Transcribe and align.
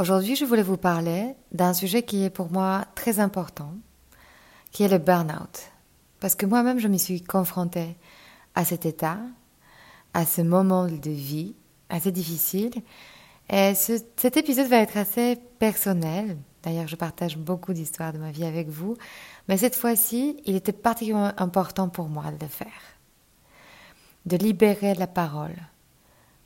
Aujourd'hui, 0.00 0.34
je 0.34 0.46
voulais 0.46 0.62
vous 0.62 0.78
parler 0.78 1.34
d'un 1.52 1.74
sujet 1.74 2.02
qui 2.02 2.24
est 2.24 2.30
pour 2.30 2.50
moi 2.50 2.86
très 2.94 3.20
important, 3.20 3.74
qui 4.70 4.82
est 4.82 4.88
le 4.88 4.96
burn-out. 4.96 5.70
Parce 6.20 6.34
que 6.34 6.46
moi-même, 6.46 6.78
je 6.78 6.88
me 6.88 6.96
suis 6.96 7.20
confrontée 7.20 7.98
à 8.54 8.64
cet 8.64 8.86
état, 8.86 9.18
à 10.14 10.24
ce 10.24 10.40
moment 10.40 10.86
de 10.86 11.10
vie 11.10 11.54
assez 11.90 12.12
difficile. 12.12 12.72
Et 13.50 13.74
cet 13.74 14.38
épisode 14.38 14.68
va 14.68 14.78
être 14.78 14.96
assez 14.96 15.36
personnel. 15.58 16.38
D'ailleurs, 16.62 16.88
je 16.88 16.96
partage 16.96 17.36
beaucoup 17.36 17.74
d'histoires 17.74 18.14
de 18.14 18.18
ma 18.18 18.30
vie 18.30 18.46
avec 18.46 18.70
vous. 18.70 18.96
Mais 19.48 19.58
cette 19.58 19.76
fois-ci, 19.76 20.40
il 20.46 20.56
était 20.56 20.72
particulièrement 20.72 21.34
important 21.36 21.90
pour 21.90 22.08
moi 22.08 22.30
de 22.32 22.42
le 22.42 22.48
faire. 22.50 22.96
De 24.24 24.38
libérer 24.38 24.94
la 24.94 25.06
parole. 25.06 25.56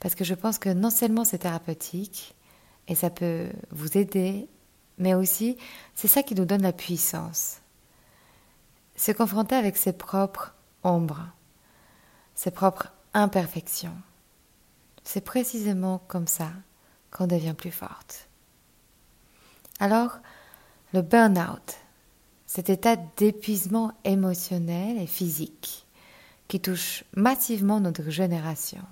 Parce 0.00 0.16
que 0.16 0.24
je 0.24 0.34
pense 0.34 0.58
que 0.58 0.70
non 0.70 0.90
seulement 0.90 1.24
c'est 1.24 1.38
thérapeutique, 1.38 2.34
et 2.88 2.94
ça 2.94 3.10
peut 3.10 3.48
vous 3.70 3.96
aider, 3.96 4.48
mais 4.98 5.14
aussi 5.14 5.56
c'est 5.94 6.08
ça 6.08 6.22
qui 6.22 6.34
nous 6.34 6.44
donne 6.44 6.62
la 6.62 6.72
puissance. 6.72 7.60
Se 8.96 9.12
confronter 9.12 9.54
avec 9.54 9.76
ses 9.76 9.92
propres 9.92 10.54
ombres, 10.82 11.26
ses 12.34 12.50
propres 12.50 12.92
imperfections. 13.12 13.96
C'est 15.02 15.24
précisément 15.24 15.98
comme 16.08 16.26
ça 16.26 16.50
qu'on 17.10 17.26
devient 17.26 17.54
plus 17.56 17.70
forte. 17.70 18.28
Alors, 19.80 20.18
le 20.92 21.02
burn-out, 21.02 21.76
cet 22.46 22.70
état 22.70 22.96
d'épuisement 23.16 23.92
émotionnel 24.04 24.98
et 24.98 25.06
physique 25.06 25.86
qui 26.46 26.60
touche 26.60 27.04
massivement 27.16 27.80
notre 27.80 28.10
génération. 28.10 28.82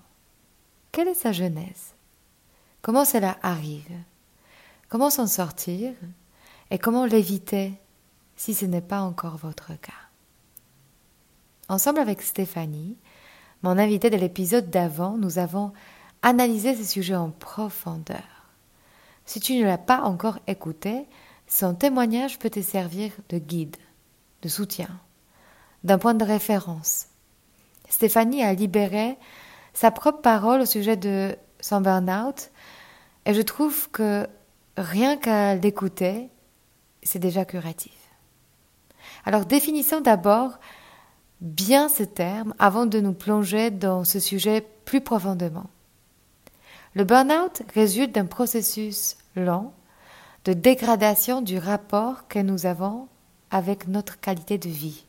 Quelle 0.90 1.08
est 1.08 1.14
sa 1.14 1.32
genèse? 1.32 1.94
Comment 2.82 3.04
cela 3.04 3.38
arrive? 3.42 3.96
Comment 4.88 5.08
s'en 5.08 5.28
sortir? 5.28 5.94
Et 6.72 6.78
comment 6.78 7.06
l'éviter 7.06 7.74
si 8.34 8.54
ce 8.54 8.64
n'est 8.66 8.80
pas 8.80 9.02
encore 9.02 9.36
votre 9.36 9.78
cas? 9.80 9.92
Ensemble 11.68 12.00
avec 12.00 12.22
Stéphanie, 12.22 12.96
mon 13.62 13.78
invitée 13.78 14.10
de 14.10 14.16
l'épisode 14.16 14.68
d'avant, 14.68 15.16
nous 15.16 15.38
avons 15.38 15.72
analyser 16.22 16.74
ce 16.74 16.82
sujet 16.82 17.14
en 17.14 17.30
profondeur. 17.30 18.50
Si 19.26 19.38
tu 19.38 19.54
ne 19.54 19.64
l'as 19.64 19.78
pas 19.78 20.00
encore 20.00 20.40
écouté, 20.48 21.06
son 21.46 21.74
témoignage 21.74 22.40
peut 22.40 22.50
te 22.50 22.60
servir 22.60 23.12
de 23.28 23.38
guide, 23.38 23.76
de 24.42 24.48
soutien, 24.48 24.88
d'un 25.84 25.98
point 25.98 26.14
de 26.14 26.24
référence. 26.24 27.06
Stéphanie 27.88 28.42
a 28.42 28.54
libéré 28.54 29.16
sa 29.72 29.92
propre 29.92 30.20
parole 30.20 30.62
au 30.62 30.66
sujet 30.66 30.96
de 30.96 31.36
son 31.60 31.80
burn-out 31.80 32.50
et 33.26 33.34
je 33.34 33.42
trouve 33.42 33.90
que 33.90 34.26
rien 34.76 35.16
qu'à 35.16 35.54
l'écouter, 35.54 36.28
c'est 37.02 37.18
déjà 37.18 37.44
curatif. 37.44 37.92
Alors 39.24 39.44
définissons 39.44 40.00
d'abord 40.00 40.58
bien 41.40 41.88
ce 41.88 42.02
terme 42.02 42.54
avant 42.58 42.86
de 42.86 43.00
nous 43.00 43.12
plonger 43.12 43.70
dans 43.70 44.04
ce 44.04 44.20
sujet 44.20 44.66
plus 44.84 45.00
profondément. 45.00 45.70
Le 46.94 47.04
burn-out 47.04 47.62
résulte 47.74 48.14
d'un 48.14 48.26
processus 48.26 49.16
lent 49.34 49.72
de 50.44 50.52
dégradation 50.52 51.40
du 51.40 51.58
rapport 51.58 52.28
que 52.28 52.38
nous 52.38 52.66
avons 52.66 53.08
avec 53.50 53.88
notre 53.88 54.20
qualité 54.20 54.58
de 54.58 54.68
vie. 54.68 55.04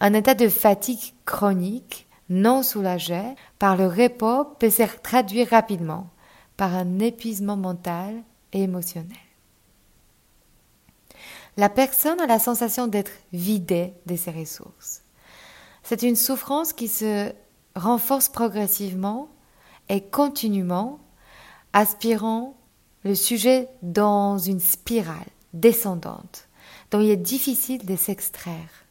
Un 0.00 0.14
état 0.14 0.34
de 0.34 0.48
fatigue 0.48 1.14
chronique 1.24 2.06
non 2.28 2.62
soulagé 2.62 3.22
par 3.58 3.76
le 3.76 3.86
repos 3.86 4.44
peut 4.58 4.70
se 4.70 4.82
traduire 5.02 5.50
rapidement 5.50 6.08
par 6.56 6.74
un 6.74 6.98
épuisement 6.98 7.56
mental 7.56 8.22
et 8.52 8.62
émotionnel. 8.62 9.16
La 11.56 11.68
personne 11.68 12.20
a 12.20 12.26
la 12.26 12.38
sensation 12.38 12.86
d'être 12.86 13.12
vidée 13.32 13.94
de 14.06 14.16
ses 14.16 14.30
ressources. 14.30 15.02
C'est 15.82 16.02
une 16.02 16.16
souffrance 16.16 16.72
qui 16.72 16.88
se 16.88 17.32
renforce 17.74 18.28
progressivement 18.28 19.28
et 19.88 20.02
continuellement 20.02 20.98
aspirant 21.72 22.56
le 23.04 23.14
sujet 23.14 23.68
dans 23.82 24.38
une 24.38 24.60
spirale 24.60 25.28
descendante 25.52 26.48
dont 26.90 27.00
il 27.00 27.10
est 27.10 27.16
difficile 27.16 27.84
de 27.86 27.96
s'extraire. 27.96 28.84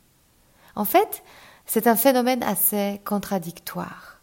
En 0.76 0.86
fait, 0.86 1.24
c'est 1.66 1.88
un 1.88 1.96
phénomène 1.96 2.44
assez 2.44 3.02
contradictoire. 3.06 4.20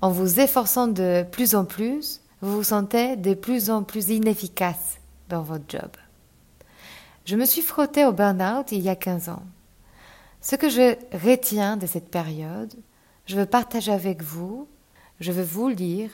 En 0.00 0.10
vous 0.10 0.40
efforçant 0.40 0.86
de 0.86 1.24
plus 1.30 1.54
en 1.54 1.64
plus, 1.64 2.20
vous 2.44 2.56
vous 2.56 2.62
sentez 2.62 3.16
de 3.16 3.34
plus 3.34 3.70
en 3.70 3.82
plus 3.82 4.10
inefficace 4.10 4.98
dans 5.28 5.42
votre 5.42 5.64
job. 5.68 5.90
Je 7.24 7.36
me 7.36 7.44
suis 7.44 7.62
frottée 7.62 8.04
au 8.04 8.12
burn-out 8.12 8.70
il 8.70 8.82
y 8.82 8.88
a 8.88 8.96
15 8.96 9.30
ans. 9.30 9.42
Ce 10.40 10.56
que 10.56 10.68
je 10.68 10.94
retiens 11.16 11.76
de 11.76 11.86
cette 11.86 12.10
période, 12.10 12.74
je 13.26 13.36
veux 13.36 13.46
partager 13.46 13.92
avec 13.92 14.22
vous 14.22 14.68
je 15.20 15.32
vais 15.32 15.44
vous 15.44 15.68
lire 15.68 16.10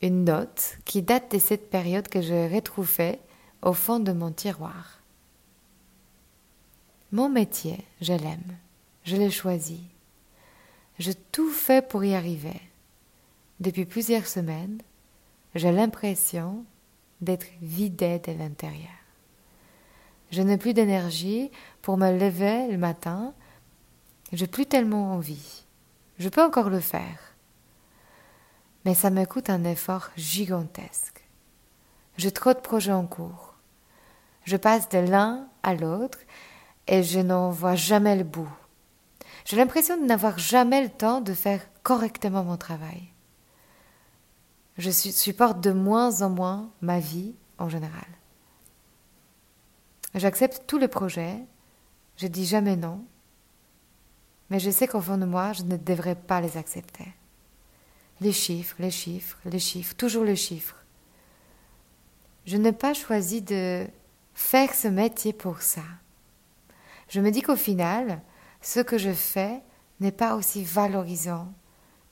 une 0.00 0.24
note 0.24 0.78
qui 0.84 1.02
date 1.02 1.32
de 1.32 1.38
cette 1.38 1.70
période 1.70 2.08
que 2.08 2.20
j'ai 2.20 2.48
retrouvée 2.48 3.18
au 3.62 3.72
fond 3.72 4.00
de 4.00 4.12
mon 4.12 4.32
tiroir. 4.32 5.00
Mon 7.12 7.28
métier, 7.28 7.84
je 8.00 8.14
l'aime, 8.14 8.56
je 9.04 9.16
l'ai 9.16 9.30
choisi. 9.30 9.84
Je 10.98 11.12
tout 11.30 11.50
fait 11.50 11.86
pour 11.86 12.04
y 12.04 12.14
arriver. 12.14 12.60
Depuis 13.60 13.84
plusieurs 13.84 14.26
semaines, 14.26 14.80
j'ai 15.54 15.72
l'impression 15.72 16.64
d'être 17.20 17.46
vidée 17.60 18.18
de 18.18 18.32
l'intérieur. 18.32 18.90
Je 20.30 20.42
n'ai 20.42 20.56
plus 20.56 20.74
d'énergie 20.74 21.50
pour 21.82 21.96
me 21.98 22.10
lever 22.10 22.68
le 22.68 22.78
matin. 22.78 23.34
J'ai 24.32 24.46
plus 24.46 24.66
tellement 24.66 25.12
envie. 25.12 25.64
Je 26.18 26.28
peux 26.28 26.42
encore 26.42 26.70
le 26.70 26.80
faire 26.80 27.32
mais 28.84 28.94
ça 28.94 29.10
me 29.10 29.24
coûte 29.24 29.50
un 29.50 29.64
effort 29.64 30.10
gigantesque. 30.16 31.24
J'ai 32.16 32.32
trop 32.32 32.52
de 32.52 32.58
projets 32.58 32.92
en 32.92 33.06
cours. 33.06 33.54
Je 34.44 34.56
passe 34.56 34.88
de 34.88 34.98
l'un 34.98 35.46
à 35.62 35.74
l'autre 35.74 36.18
et 36.88 37.02
je 37.02 37.20
n'en 37.20 37.50
vois 37.50 37.76
jamais 37.76 38.16
le 38.16 38.24
bout. 38.24 38.50
J'ai 39.44 39.56
l'impression 39.56 39.96
de 39.96 40.04
n'avoir 40.04 40.38
jamais 40.38 40.82
le 40.82 40.90
temps 40.90 41.20
de 41.20 41.32
faire 41.32 41.60
correctement 41.82 42.44
mon 42.44 42.56
travail. 42.56 43.11
Je 44.78 44.90
supporte 44.90 45.60
de 45.60 45.72
moins 45.72 46.22
en 46.22 46.30
moins 46.30 46.70
ma 46.80 46.98
vie 46.98 47.34
en 47.58 47.68
général. 47.68 48.06
J'accepte 50.14 50.64
tous 50.66 50.78
les 50.78 50.88
projets, 50.88 51.38
je 52.16 52.26
dis 52.26 52.46
jamais 52.46 52.76
non, 52.76 53.04
mais 54.50 54.58
je 54.58 54.70
sais 54.70 54.86
qu'au 54.86 55.00
fond 55.00 55.16
de 55.16 55.24
moi, 55.24 55.52
je 55.52 55.62
ne 55.62 55.76
devrais 55.76 56.14
pas 56.14 56.40
les 56.40 56.56
accepter. 56.58 57.06
Les 58.20 58.32
chiffres, 58.32 58.76
les 58.78 58.90
chiffres, 58.90 59.38
les 59.46 59.58
chiffres, 59.58 59.94
toujours 59.94 60.24
les 60.24 60.36
chiffres. 60.36 60.76
Je 62.44 62.56
n'ai 62.56 62.72
pas 62.72 62.92
choisi 62.92 63.40
de 63.40 63.86
faire 64.34 64.74
ce 64.74 64.88
métier 64.88 65.32
pour 65.32 65.62
ça. 65.62 65.82
Je 67.08 67.20
me 67.20 67.30
dis 67.30 67.42
qu'au 67.42 67.56
final, 67.56 68.20
ce 68.60 68.80
que 68.80 68.98
je 68.98 69.12
fais 69.12 69.62
n'est 70.00 70.12
pas 70.12 70.34
aussi 70.34 70.64
valorisant, 70.64 71.52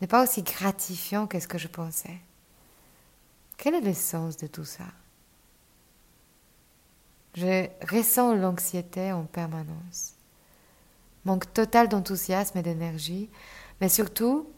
n'est 0.00 0.06
pas 0.06 0.22
aussi 0.22 0.42
gratifiant 0.42 1.26
que 1.26 1.40
ce 1.40 1.48
que 1.48 1.58
je 1.58 1.68
pensais. 1.68 2.20
Quel 3.60 3.74
est 3.74 3.82
le 3.82 3.92
sens 3.92 4.38
de 4.38 4.46
tout 4.46 4.64
ça? 4.64 4.86
Je 7.34 7.68
ressens 7.90 8.34
l'anxiété 8.34 9.12
en 9.12 9.24
permanence. 9.24 10.14
Manque 11.26 11.52
total 11.52 11.90
d'enthousiasme 11.90 12.56
et 12.56 12.62
d'énergie, 12.62 13.28
mais 13.82 13.90
surtout 13.90 14.48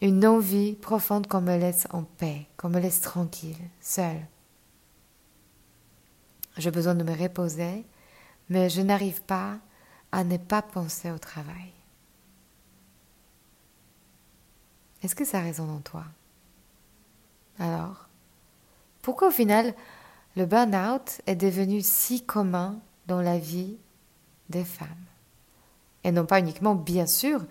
une 0.00 0.24
envie 0.24 0.76
profonde 0.76 1.26
qu'on 1.26 1.42
me 1.42 1.58
laisse 1.58 1.86
en 1.90 2.04
paix, 2.04 2.46
qu'on 2.56 2.70
me 2.70 2.80
laisse 2.80 3.02
tranquille, 3.02 3.68
seule. 3.82 4.26
J'ai 6.56 6.70
besoin 6.70 6.94
de 6.94 7.04
me 7.04 7.14
reposer, 7.14 7.84
mais 8.48 8.70
je 8.70 8.80
n'arrive 8.80 9.20
pas 9.20 9.58
à 10.10 10.24
ne 10.24 10.38
pas 10.38 10.62
penser 10.62 11.10
au 11.10 11.18
travail. 11.18 11.74
Est-ce 15.02 15.14
que 15.14 15.26
ça 15.26 15.40
résonne 15.40 15.68
en 15.68 15.80
toi? 15.80 16.06
Alors, 17.58 18.08
pourquoi 19.02 19.28
au 19.28 19.32
final 19.32 19.74
le 20.36 20.46
burn-out 20.46 21.20
est 21.26 21.36
devenu 21.36 21.80
si 21.80 22.24
commun 22.24 22.80
dans 23.06 23.20
la 23.20 23.38
vie 23.38 23.76
des 24.50 24.64
femmes? 24.64 24.88
Et 26.04 26.12
non 26.12 26.26
pas 26.26 26.40
uniquement, 26.40 26.74
bien 26.74 27.06
sûr, 27.06 27.44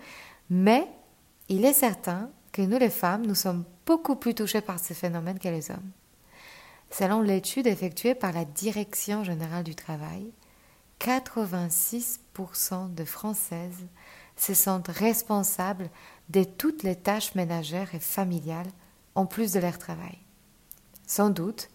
mais 0.48 0.86
il 1.48 1.64
est 1.64 1.72
certain 1.72 2.30
que 2.52 2.62
nous 2.62 2.78
les 2.78 2.90
femmes, 2.90 3.26
nous 3.26 3.34
sommes 3.34 3.64
beaucoup 3.84 4.16
plus 4.16 4.34
touchées 4.34 4.60
par 4.60 4.78
ce 4.78 4.94
phénomène 4.94 5.38
que 5.38 5.48
les 5.48 5.70
hommes. 5.70 5.90
Selon 6.90 7.20
l'étude 7.20 7.66
effectuée 7.66 8.14
par 8.14 8.32
la 8.32 8.44
Direction 8.44 9.24
générale 9.24 9.64
du 9.64 9.74
travail, 9.74 10.30
86% 11.00 12.94
de 12.94 13.04
Françaises 13.04 13.86
se 14.36 14.54
sentent 14.54 14.88
responsables 14.88 15.90
de 16.30 16.44
toutes 16.44 16.82
les 16.82 16.96
tâches 16.96 17.34
ménagères 17.34 17.94
et 17.94 18.00
familiales 18.00 18.70
en 19.16 19.26
plus 19.26 19.52
de 19.52 19.60
leur 19.60 19.78
travail. 19.78 20.18
Sans 21.06 21.30
doute, 21.30 21.68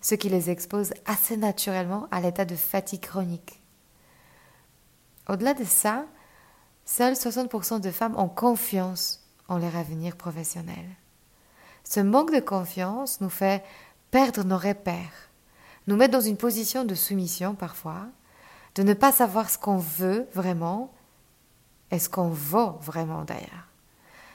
ce 0.00 0.14
qui 0.14 0.28
les 0.28 0.50
expose 0.50 0.94
assez 1.04 1.36
naturellement 1.36 2.08
à 2.10 2.20
l'état 2.20 2.44
de 2.44 2.56
fatigue 2.56 3.02
chronique. 3.02 3.60
Au-delà 5.28 5.54
de 5.54 5.64
ça, 5.64 6.06
seuls 6.84 7.14
60% 7.14 7.80
de 7.80 7.90
femmes 7.90 8.18
ont 8.18 8.28
confiance 8.28 9.26
en 9.48 9.58
leur 9.58 9.76
avenir 9.76 10.16
professionnel. 10.16 10.84
Ce 11.84 12.00
manque 12.00 12.32
de 12.32 12.40
confiance 12.40 13.20
nous 13.20 13.30
fait 13.30 13.64
perdre 14.10 14.44
nos 14.44 14.58
repères, 14.58 15.30
nous 15.86 15.96
mettre 15.96 16.12
dans 16.12 16.20
une 16.20 16.36
position 16.36 16.84
de 16.84 16.94
soumission 16.94 17.54
parfois, 17.54 18.06
de 18.74 18.82
ne 18.82 18.94
pas 18.94 19.12
savoir 19.12 19.50
ce 19.50 19.58
qu'on 19.58 19.78
veut 19.78 20.28
vraiment 20.34 20.92
et 21.90 21.98
ce 21.98 22.08
qu'on 22.08 22.28
vaut 22.28 22.78
vraiment 22.80 23.24
d'ailleurs. 23.24 23.68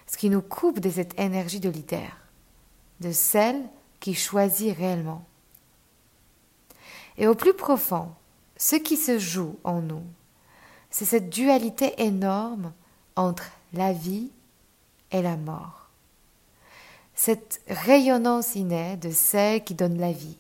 Ce 0.08 0.18
qui 0.18 0.30
nous 0.30 0.42
coupe 0.42 0.80
de 0.80 0.90
cette 0.90 1.20
énergie 1.20 1.60
de 1.60 1.70
leader, 1.70 2.25
de 3.00 3.12
celle 3.12 3.62
qui 4.00 4.14
choisit 4.14 4.76
réellement. 4.76 5.26
Et 7.18 7.28
au 7.28 7.36
plus 7.36 7.54
profond, 7.54 8.10
ce 8.58 8.76
qui 8.76 8.98
se 8.98 9.20
joue 9.20 9.58
en 9.64 9.82
nous, 9.82 10.04
c'est 10.90 11.06
cette 11.06 11.30
dualité 11.30 11.94
énorme 12.02 12.74
entre 13.16 13.52
la 13.74 13.94
vie 13.94 14.32
et 15.12 15.22
la 15.22 15.38
mort. 15.38 15.90
Cette 17.14 17.62
rayonnance 17.68 18.56
innée 18.56 18.98
de 18.98 19.12
celle 19.12 19.64
qui 19.64 19.74
donne 19.74 19.98
la 19.98 20.12
vie 20.12 20.38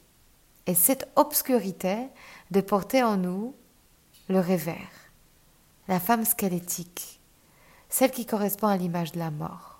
et 0.65 0.75
cette 0.75 1.09
obscurité 1.15 1.97
de 2.51 2.61
porter 2.61 3.03
en 3.03 3.17
nous 3.17 3.55
le 4.27 4.39
revers, 4.39 4.75
la 5.87 5.99
femme 5.99 6.25
squelettique, 6.25 7.19
celle 7.89 8.11
qui 8.11 8.25
correspond 8.25 8.67
à 8.67 8.77
l'image 8.77 9.11
de 9.11 9.19
la 9.19 9.31
mort, 9.31 9.74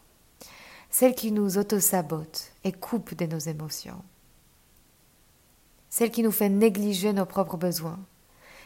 celle 0.90 1.16
qui 1.16 1.32
nous 1.32 1.58
auto-sabote 1.58 2.52
et 2.64 2.72
coupe 2.72 3.16
de 3.16 3.26
nos 3.26 3.40
émotions, 3.40 4.02
celle 5.90 6.12
qui 6.12 6.24
nous 6.24 6.32
fait 6.32 6.50
négliger 6.50 7.14
nos 7.14 7.26
propres 7.26 7.58
besoins, 7.58 8.00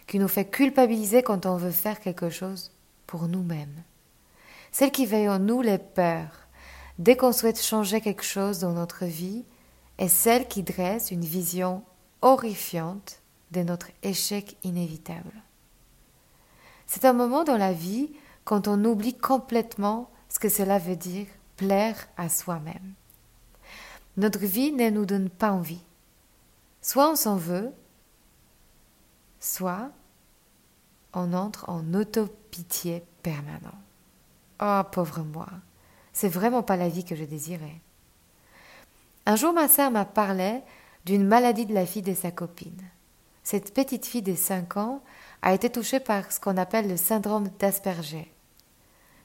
qui 0.07 0.19
nous 0.19 0.27
fait 0.27 0.45
culpabiliser 0.45 1.23
quand 1.23 1.45
on 1.45 1.57
veut 1.57 1.71
faire 1.71 1.99
quelque 1.99 2.29
chose 2.29 2.71
pour 3.07 3.27
nous-mêmes, 3.27 3.83
celle 4.71 4.91
qui 4.91 5.05
veille 5.05 5.29
en 5.29 5.39
nous 5.39 5.61
les 5.61 5.77
peurs. 5.77 6.47
Dès 6.97 7.15
qu'on 7.15 7.31
souhaite 7.31 7.61
changer 7.61 8.01
quelque 8.01 8.23
chose 8.23 8.59
dans 8.59 8.73
notre 8.73 9.05
vie, 9.05 9.45
et 9.99 10.07
celle 10.07 10.47
qui 10.47 10.63
dresse 10.63 11.11
une 11.11 11.25
vision 11.25 11.83
horrifiante 12.21 13.21
de 13.51 13.61
notre 13.61 13.89
échec 14.01 14.57
inévitable. 14.63 15.43
C'est 16.87 17.05
un 17.05 17.13
moment 17.13 17.43
dans 17.43 17.57
la 17.57 17.73
vie 17.73 18.09
quand 18.45 18.67
on 18.67 18.83
oublie 18.85 19.13
complètement 19.13 20.09
ce 20.29 20.39
que 20.39 20.49
cela 20.49 20.79
veut 20.79 20.95
dire 20.95 21.27
plaire 21.59 22.07
à 22.15 22.29
soi-même. 22.29 22.93
Notre 24.15 24.39
vie 24.39 24.71
ne 24.71 24.89
nous 24.89 25.05
donne 25.05 25.29
pas 25.29 25.51
envie. 25.51 25.83
Soit 26.81 27.11
on 27.11 27.15
s'en 27.17 27.35
veut, 27.35 27.73
soit 29.41 29.91
on 31.13 31.33
entre 31.33 31.69
en 31.69 31.93
autopitié 31.93 33.03
permanent. 33.23 33.77
Oh, 34.61 34.81
pauvre 34.89 35.19
moi, 35.23 35.49
c'est 36.13 36.29
vraiment 36.29 36.63
pas 36.63 36.77
la 36.77 36.87
vie 36.87 37.03
que 37.03 37.15
je 37.15 37.25
désirais. 37.25 37.81
Un 39.25 39.35
jour, 39.35 39.51
ma 39.51 39.67
sœur 39.67 39.91
m'a 39.91 40.05
parlé 40.05 40.61
d'une 41.03 41.27
maladie 41.27 41.65
de 41.65 41.73
la 41.73 41.85
fille 41.85 42.01
de 42.01 42.13
sa 42.13 42.31
copine. 42.31 42.83
Cette 43.43 43.73
petite 43.73 44.05
fille 44.05 44.21
de 44.21 44.35
5 44.35 44.77
ans 44.77 45.03
a 45.41 45.53
été 45.53 45.69
touchée 45.69 45.99
par 45.99 46.31
ce 46.31 46.39
qu'on 46.39 46.55
appelle 46.55 46.87
le 46.87 46.95
syndrome 46.95 47.49
d'Asperger. 47.59 48.31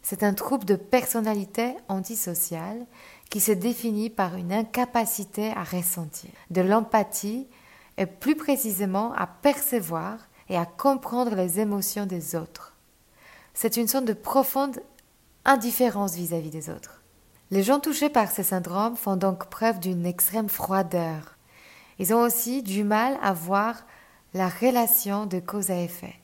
C'est 0.06 0.22
un 0.22 0.34
trouble 0.34 0.66
de 0.66 0.76
personnalité 0.76 1.74
antisociale 1.88 2.84
qui 3.30 3.40
se 3.40 3.52
définit 3.52 4.10
par 4.10 4.36
une 4.36 4.52
incapacité 4.52 5.50
à 5.56 5.64
ressentir, 5.64 6.30
de 6.50 6.60
l'empathie 6.60 7.48
et 7.96 8.04
plus 8.04 8.36
précisément 8.36 9.14
à 9.14 9.26
percevoir 9.26 10.18
et 10.50 10.58
à 10.58 10.66
comprendre 10.66 11.34
les 11.34 11.58
émotions 11.58 12.04
des 12.04 12.36
autres. 12.36 12.74
C'est 13.54 13.78
une 13.78 13.88
sorte 13.88 14.04
de 14.04 14.12
profonde 14.12 14.78
indifférence 15.46 16.16
vis-à-vis 16.16 16.50
des 16.50 16.68
autres. 16.68 17.00
Les 17.50 17.62
gens 17.62 17.80
touchés 17.80 18.10
par 18.10 18.30
ce 18.30 18.42
syndrome 18.42 18.96
font 18.96 19.16
donc 19.16 19.46
preuve 19.46 19.80
d'une 19.80 20.04
extrême 20.04 20.50
froideur. 20.50 21.38
Ils 21.98 22.12
ont 22.12 22.20
aussi 22.20 22.62
du 22.62 22.84
mal 22.84 23.16
à 23.22 23.32
voir 23.32 23.86
la 24.34 24.50
relation 24.50 25.24
de 25.24 25.40
cause 25.40 25.70
à 25.70 25.80
effet. 25.80 26.14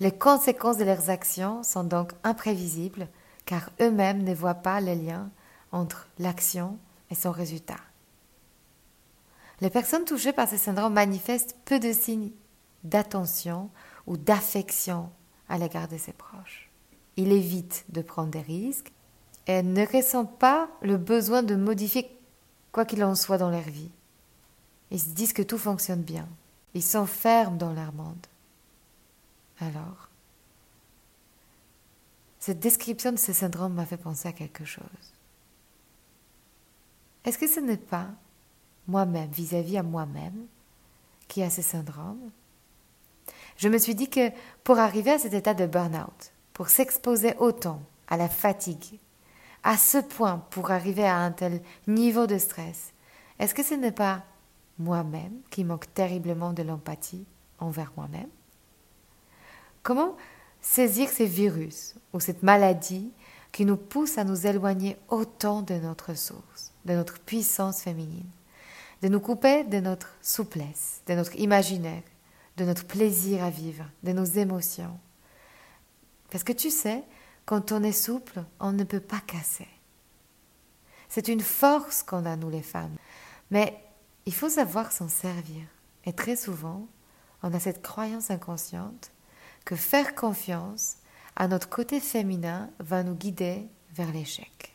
Les 0.00 0.12
conséquences 0.12 0.78
de 0.78 0.84
leurs 0.84 1.10
actions 1.10 1.62
sont 1.62 1.84
donc 1.84 2.12
imprévisibles 2.24 3.08
car 3.46 3.70
eux-mêmes 3.80 4.22
ne 4.22 4.34
voient 4.34 4.54
pas 4.54 4.80
les 4.80 4.96
liens 4.96 5.30
entre 5.72 6.08
l'action 6.18 6.78
et 7.10 7.14
son 7.14 7.30
résultat. 7.30 7.80
Les 9.60 9.70
personnes 9.70 10.04
touchées 10.04 10.32
par 10.32 10.48
ce 10.48 10.58
syndrome 10.58 10.92
manifestent 10.92 11.56
peu 11.64 11.78
de 11.78 11.92
signes 11.92 12.32
d'attention 12.84 13.70
ou 14.06 14.16
d'affection 14.16 15.10
à 15.48 15.58
l'égard 15.58 15.88
de 15.88 15.96
ses 15.96 16.12
proches. 16.12 16.70
Ils 17.16 17.32
évitent 17.32 17.84
de 17.88 18.02
prendre 18.02 18.30
des 18.30 18.42
risques 18.42 18.92
et 19.46 19.62
ne 19.62 19.86
ressentent 19.86 20.38
pas 20.38 20.68
le 20.82 20.96
besoin 20.96 21.42
de 21.42 21.54
modifier 21.54 22.10
quoi 22.72 22.84
qu'il 22.84 23.02
en 23.02 23.14
soit 23.14 23.38
dans 23.38 23.50
leur 23.50 23.62
vie. 23.62 23.90
Ils 24.90 25.00
se 25.00 25.08
disent 25.08 25.32
que 25.32 25.42
tout 25.42 25.58
fonctionne 25.58 26.02
bien. 26.02 26.28
Ils 26.74 26.82
s'enferment 26.82 27.56
dans 27.56 27.72
leur 27.72 27.92
monde. 27.92 28.26
Alors, 29.60 30.05
cette 32.46 32.60
description 32.60 33.10
de 33.10 33.18
ce 33.18 33.32
syndrome 33.32 33.74
m'a 33.74 33.86
fait 33.86 33.96
penser 33.96 34.28
à 34.28 34.32
quelque 34.32 34.64
chose. 34.64 34.84
Est-ce 37.24 37.38
que 37.38 37.48
ce 37.48 37.58
n'est 37.58 37.76
pas 37.76 38.06
moi-même, 38.86 39.28
vis-à-vis 39.32 39.78
à 39.78 39.82
moi-même, 39.82 40.46
qui 41.26 41.42
a 41.42 41.50
ce 41.50 41.60
syndrome? 41.60 42.30
Je 43.56 43.68
me 43.68 43.78
suis 43.78 43.96
dit 43.96 44.08
que 44.08 44.30
pour 44.62 44.78
arriver 44.78 45.10
à 45.10 45.18
cet 45.18 45.34
état 45.34 45.54
de 45.54 45.66
burn-out, 45.66 46.32
pour 46.52 46.68
s'exposer 46.68 47.34
autant 47.40 47.82
à 48.06 48.16
la 48.16 48.28
fatigue, 48.28 49.00
à 49.64 49.76
ce 49.76 49.98
point 49.98 50.38
pour 50.50 50.70
arriver 50.70 51.04
à 51.04 51.16
un 51.16 51.32
tel 51.32 51.60
niveau 51.88 52.28
de 52.28 52.38
stress, 52.38 52.92
est-ce 53.40 53.56
que 53.56 53.64
ce 53.64 53.74
n'est 53.74 53.90
pas 53.90 54.22
moi-même 54.78 55.40
qui 55.50 55.64
manque 55.64 55.92
terriblement 55.94 56.52
de 56.52 56.62
l'empathie 56.62 57.26
envers 57.58 57.92
moi-même? 57.96 58.30
Comment 59.82 60.16
saisir 60.66 61.08
ces 61.08 61.26
virus 61.26 61.94
ou 62.12 62.20
cette 62.20 62.42
maladie 62.42 63.12
qui 63.52 63.64
nous 63.64 63.76
pousse 63.76 64.18
à 64.18 64.24
nous 64.24 64.46
éloigner 64.46 64.96
autant 65.08 65.62
de 65.62 65.74
notre 65.74 66.14
source, 66.14 66.72
de 66.84 66.92
notre 66.92 67.20
puissance 67.20 67.80
féminine, 67.80 68.28
de 69.00 69.08
nous 69.08 69.20
couper 69.20 69.64
de 69.64 69.78
notre 69.78 70.12
souplesse, 70.20 71.02
de 71.06 71.14
notre 71.14 71.36
imaginaire, 71.36 72.02
de 72.56 72.64
notre 72.64 72.84
plaisir 72.84 73.44
à 73.44 73.50
vivre, 73.50 73.84
de 74.02 74.12
nos 74.12 74.24
émotions 74.24 74.98
Parce 76.30 76.44
que 76.44 76.52
tu 76.52 76.70
sais, 76.70 77.04
quand 77.44 77.70
on 77.70 77.82
est 77.82 77.92
souple, 77.92 78.42
on 78.58 78.72
ne 78.72 78.84
peut 78.84 79.00
pas 79.00 79.20
casser. 79.24 79.68
C'est 81.08 81.28
une 81.28 81.40
force 81.40 82.02
qu'on 82.02 82.26
a, 82.26 82.34
nous 82.34 82.50
les 82.50 82.62
femmes. 82.62 82.96
Mais 83.52 83.78
il 84.26 84.34
faut 84.34 84.48
savoir 84.48 84.90
s'en 84.90 85.08
servir. 85.08 85.62
Et 86.04 86.12
très 86.12 86.34
souvent, 86.34 86.88
on 87.44 87.54
a 87.54 87.60
cette 87.60 87.82
croyance 87.82 88.30
inconsciente 88.30 89.12
que 89.66 89.76
faire 89.76 90.14
confiance 90.14 90.96
à 91.34 91.48
notre 91.48 91.68
côté 91.68 92.00
féminin 92.00 92.70
va 92.78 93.02
nous 93.02 93.14
guider 93.14 93.68
vers 93.92 94.10
l'échec. 94.12 94.72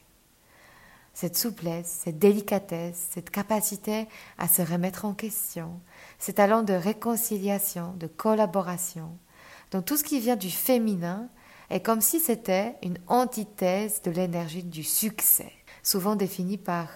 cette 1.13 1.37
souplesse, 1.37 2.01
cette 2.03 2.19
délicatesse, 2.19 3.07
cette 3.11 3.29
capacité 3.29 4.07
à 4.37 4.47
se 4.47 4.61
remettre 4.61 5.05
en 5.05 5.13
question, 5.13 5.79
ces 6.19 6.33
talents 6.33 6.63
de 6.63 6.73
réconciliation, 6.73 7.93
de 7.97 8.07
collaboration. 8.07 9.17
Donc 9.71 9.85
tout 9.85 9.97
ce 9.97 10.03
qui 10.03 10.19
vient 10.19 10.37
du 10.37 10.49
féminin 10.49 11.29
est 11.69 11.81
comme 11.81 12.01
si 12.01 12.19
c'était 12.19 12.75
une 12.81 12.97
antithèse 13.07 14.01
de 14.01 14.11
l'énergie 14.11 14.63
du 14.63 14.83
succès, 14.83 15.51
souvent 15.83 16.15
définie 16.15 16.57
par 16.57 16.87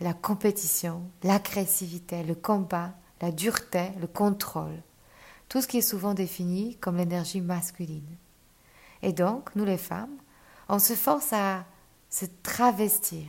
la 0.00 0.14
compétition, 0.14 1.02
l'agressivité, 1.22 2.22
le 2.22 2.34
combat, 2.34 2.94
la 3.20 3.32
dureté, 3.32 3.90
le 4.00 4.06
contrôle. 4.06 4.82
Tout 5.48 5.62
ce 5.62 5.66
qui 5.66 5.78
est 5.78 5.82
souvent 5.82 6.14
défini 6.14 6.76
comme 6.76 6.96
l'énergie 6.96 7.40
masculine. 7.40 8.16
Et 9.02 9.12
donc, 9.12 9.54
nous 9.56 9.64
les 9.64 9.78
femmes, 9.78 10.16
on 10.68 10.78
se 10.78 10.94
force 10.94 11.32
à 11.32 11.64
se 12.10 12.26
travestir, 12.42 13.26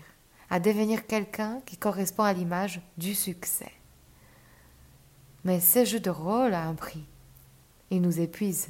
à 0.50 0.60
devenir 0.60 1.06
quelqu'un 1.06 1.62
qui 1.66 1.78
correspond 1.78 2.24
à 2.24 2.34
l'image 2.34 2.82
du 2.98 3.16
succès. 3.16 3.72
Mais 5.44 5.60
ce 5.60 5.86
jeu 5.86 6.00
de 6.00 6.10
rôle 6.10 6.54
a 6.54 6.66
un 6.66 6.76
prix. 6.76 7.06
Il 7.92 8.02
nous 8.02 8.20
épuise. 8.20 8.70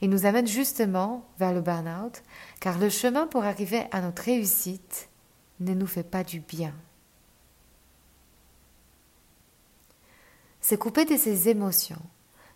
Il 0.00 0.08
nous 0.08 0.24
amène 0.24 0.46
justement 0.46 1.28
vers 1.38 1.52
le 1.52 1.60
burn-out, 1.60 2.22
car 2.60 2.78
le 2.78 2.88
chemin 2.88 3.26
pour 3.26 3.44
arriver 3.44 3.84
à 3.90 4.00
notre 4.00 4.22
réussite 4.22 5.08
ne 5.58 5.74
nous 5.74 5.86
fait 5.86 6.04
pas 6.04 6.24
du 6.24 6.40
bien. 6.40 6.74
C'est 10.60 10.78
couper 10.78 11.04
de 11.04 11.16
ses 11.16 11.48
émotions, 11.48 12.00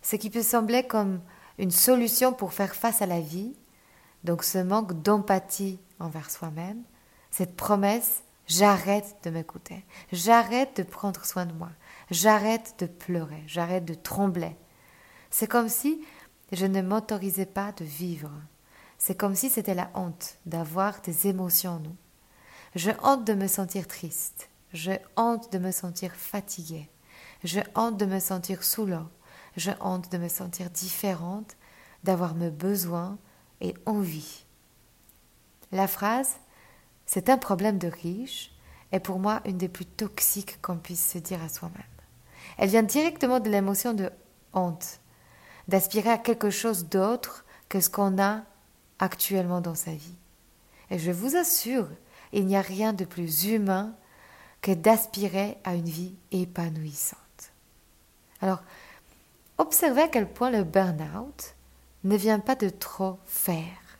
ce 0.05 0.17
qui 0.17 0.29
peut 0.29 0.43
sembler 0.43 0.83
comme 0.83 1.19
une 1.57 1.71
solution 1.71 2.31
pour 2.31 2.53
faire 2.53 2.75
face 2.75 3.01
à 3.01 3.07
la 3.07 3.19
vie, 3.19 3.55
donc 4.23 4.43
ce 4.43 4.59
manque 4.59 5.01
d'empathie 5.01 5.79
envers 5.99 6.29
soi-même, 6.29 6.83
cette 7.31 7.55
promesse 7.55 8.21
j'arrête 8.45 9.17
de 9.23 9.31
m'écouter, 9.31 9.83
j'arrête 10.11 10.77
de 10.77 10.83
prendre 10.83 11.25
soin 11.25 11.47
de 11.47 11.53
moi, 11.53 11.71
j'arrête 12.11 12.75
de 12.77 12.85
pleurer, 12.85 13.41
j'arrête 13.47 13.83
de 13.83 13.95
trembler. 13.95 14.55
C'est 15.31 15.47
comme 15.47 15.69
si 15.69 16.05
je 16.51 16.67
ne 16.67 16.83
m'autorisais 16.83 17.47
pas 17.47 17.71
de 17.71 17.83
vivre. 17.83 18.31
C'est 18.99 19.17
comme 19.17 19.33
si 19.33 19.49
c'était 19.49 19.73
la 19.73 19.89
honte 19.95 20.37
d'avoir 20.45 21.01
des 21.01 21.25
émotions 21.25 21.71
en 21.71 21.79
nous. 21.79 21.95
Je 22.75 22.91
honte 23.01 23.25
de 23.25 23.33
me 23.33 23.47
sentir 23.47 23.87
triste, 23.87 24.49
je 24.71 24.91
honte 25.17 25.51
de 25.51 25.57
me 25.57 25.71
sentir 25.71 26.13
fatiguée, 26.13 26.91
je 27.43 27.61
honte 27.73 27.97
de 27.97 28.05
me 28.05 28.19
sentir 28.19 28.63
sous 28.63 28.85
l'eau, 28.85 29.07
je 29.57 29.71
honte 29.81 30.11
de 30.11 30.17
me 30.17 30.27
sentir 30.27 30.69
différente, 30.69 31.55
d'avoir 32.03 32.35
mes 32.35 32.51
besoins 32.51 33.17
et 33.61 33.73
envie. 33.85 34.45
La 35.71 35.87
phrase 35.87 36.35
C'est 37.05 37.29
un 37.29 37.37
problème 37.37 37.77
de 37.77 37.87
riche 37.87 38.51
est 38.91 38.99
pour 38.99 39.19
moi 39.19 39.41
une 39.45 39.57
des 39.57 39.69
plus 39.69 39.85
toxiques 39.85 40.61
qu'on 40.61 40.77
puisse 40.77 41.11
se 41.11 41.17
dire 41.17 41.43
à 41.43 41.49
soi-même. 41.49 41.83
Elle 42.57 42.69
vient 42.69 42.83
directement 42.83 43.39
de 43.39 43.49
l'émotion 43.49 43.93
de 43.93 44.09
honte, 44.53 44.99
d'aspirer 45.67 46.09
à 46.09 46.17
quelque 46.17 46.49
chose 46.49 46.87
d'autre 46.87 47.45
que 47.69 47.79
ce 47.79 47.89
qu'on 47.89 48.21
a 48.21 48.43
actuellement 48.99 49.61
dans 49.61 49.75
sa 49.75 49.91
vie. 49.91 50.15
Et 50.89 50.99
je 50.99 51.11
vous 51.11 51.35
assure, 51.35 51.87
il 52.31 52.45
n'y 52.45 52.55
a 52.55 52.61
rien 52.61 52.93
de 52.93 53.05
plus 53.05 53.45
humain 53.45 53.95
que 54.61 54.71
d'aspirer 54.71 55.57
à 55.63 55.75
une 55.75 55.89
vie 55.89 56.15
épanouissante. 56.31 57.19
Alors, 58.41 58.63
observez 59.57 60.03
à 60.03 60.07
quel 60.07 60.31
point 60.31 60.51
le 60.51 60.63
burn-out 60.63 61.55
ne 62.03 62.15
vient 62.15 62.39
pas 62.39 62.55
de 62.55 62.69
trop 62.69 63.19
faire. 63.25 63.99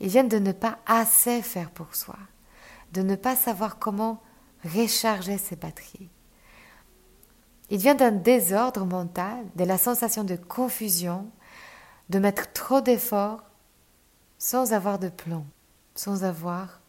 Il 0.00 0.08
vient 0.08 0.24
de 0.24 0.38
ne 0.38 0.52
pas 0.52 0.78
assez 0.86 1.42
faire 1.42 1.70
pour 1.70 1.94
soi, 1.94 2.18
de 2.92 3.02
ne 3.02 3.16
pas 3.16 3.36
savoir 3.36 3.78
comment 3.78 4.22
recharger 4.64 5.38
ses 5.38 5.56
batteries. 5.56 6.10
Il 7.70 7.78
vient 7.78 7.94
d'un 7.94 8.12
désordre 8.12 8.86
mental, 8.86 9.44
de 9.56 9.64
la 9.64 9.76
sensation 9.76 10.24
de 10.24 10.36
confusion, 10.36 11.30
de 12.08 12.18
mettre 12.18 12.52
trop 12.52 12.80
d'efforts 12.80 13.42
sans 14.38 14.72
avoir 14.72 14.98
de 14.98 15.08
plan, 15.08 15.44
sans 15.94 16.24
avoir 16.24 16.80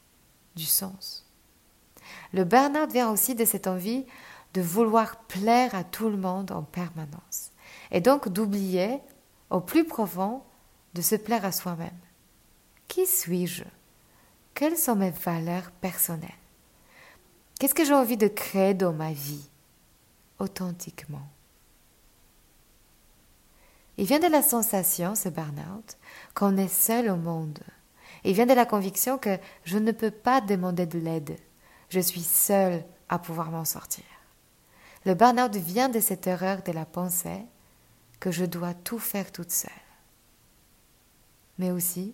du 0.56 0.66
sens. 0.66 1.26
Le 2.34 2.44
burn-out 2.44 2.92
vient 2.92 3.10
aussi 3.12 3.36
de 3.36 3.46
cette 3.46 3.68
envie 3.68 4.06
de 4.54 4.62
vouloir 4.62 5.18
plaire 5.24 5.76
à 5.76 5.84
tout 5.84 6.10
le 6.10 6.18
monde 6.18 6.52
en 6.52 6.64
permanence, 6.64 7.49
et 7.92 8.02
donc 8.02 8.30
d'oublier 8.30 9.00
au 9.50 9.62
plus 9.62 9.86
profond 9.86 10.42
de 10.94 11.02
se 11.02 11.16
plaire 11.16 11.46
à 11.46 11.52
soi-même. 11.52 11.90
Qui 12.88 13.06
suis-je? 13.06 13.64
Quelles 14.54 14.78
sont 14.78 14.96
mes 14.96 15.12
valeurs 15.12 15.72
personnelles? 15.72 16.30
Qu'est-ce 17.60 17.76
que 17.76 17.86
j'ai 17.86 17.94
envie 17.94 18.18
de 18.18 18.28
créer 18.28 18.74
dans 18.74 18.94
ma 18.94 19.12
vie? 19.12 19.50
Authentiquement 20.40 21.28
Il 23.98 24.06
vient 24.06 24.20
de 24.20 24.28
la 24.28 24.42
sensation, 24.42 25.16
ce 25.16 25.30
burn-out, 25.30 25.98
qu'on 26.34 26.58
est 26.58 26.74
seul 26.74 27.10
au 27.10 27.18
monde. 27.18 27.60
Il 28.24 28.34
vient 28.34 28.46
de 28.46 28.54
la 28.54 28.66
conviction 28.66 29.18
que 29.18 29.38
je 29.66 29.78
ne 29.78 29.92
peux 29.92 30.12
pas 30.12 30.42
demander 30.42 30.86
de 30.86 31.00
l'aide. 31.00 31.38
Je 31.90 32.00
suis 32.00 32.24
seule 32.24 32.84
à 33.10 33.20
pouvoir 33.20 33.52
m'en 33.52 33.66
sortir. 33.66 34.06
Le 35.06 35.14
burn-out 35.14 35.56
vient 35.56 35.90
de 35.90 36.00
cette 36.00 36.28
erreur 36.28 36.62
de 36.64 36.72
la 36.72 36.86
pensée 36.86 37.46
que 38.20 38.32
je 38.32 38.46
dois 38.46 38.74
tout 38.74 39.00
faire 39.00 39.32
toute 39.32 39.52
seule. 39.52 39.72
Mais 41.58 41.72
aussi 41.72 42.14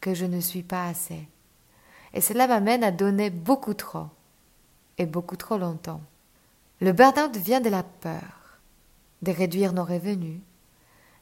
que 0.00 0.14
je 0.14 0.26
ne 0.26 0.40
suis 0.40 0.62
pas 0.62 0.86
assez. 0.86 1.28
Et 2.12 2.20
cela 2.20 2.46
m'amène 2.46 2.84
à 2.84 2.90
donner 2.90 3.30
beaucoup 3.30 3.74
trop, 3.74 4.06
et 4.98 5.06
beaucoup 5.06 5.36
trop 5.36 5.58
longtemps. 5.58 6.00
Le 6.80 6.92
burn-out 6.92 7.36
vient 7.36 7.60
de 7.60 7.70
la 7.70 7.82
peur, 7.82 8.58
de 9.22 9.32
réduire 9.32 9.72
nos 9.72 9.84
revenus, 9.84 10.40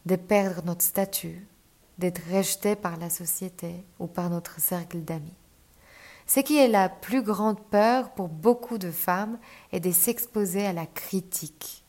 de 0.06 0.16
perdre 0.16 0.62
notre 0.64 0.82
statut, 0.82 1.46
d'être 1.98 2.22
rejeté 2.30 2.74
par 2.74 2.96
la 2.96 3.10
société 3.10 3.84
ou 3.98 4.06
par 4.06 4.28
notre 4.28 4.60
cercle 4.60 5.00
d'amis. 5.00 5.34
Ce 6.26 6.40
qui 6.40 6.56
est 6.56 6.68
la 6.68 6.88
plus 6.88 7.22
grande 7.22 7.60
peur 7.60 8.10
pour 8.10 8.28
beaucoup 8.28 8.78
de 8.78 8.90
femmes 8.90 9.38
est 9.72 9.80
de 9.80 9.90
s'exposer 9.92 10.66
à 10.66 10.72
la 10.72 10.86
critique 10.86 11.81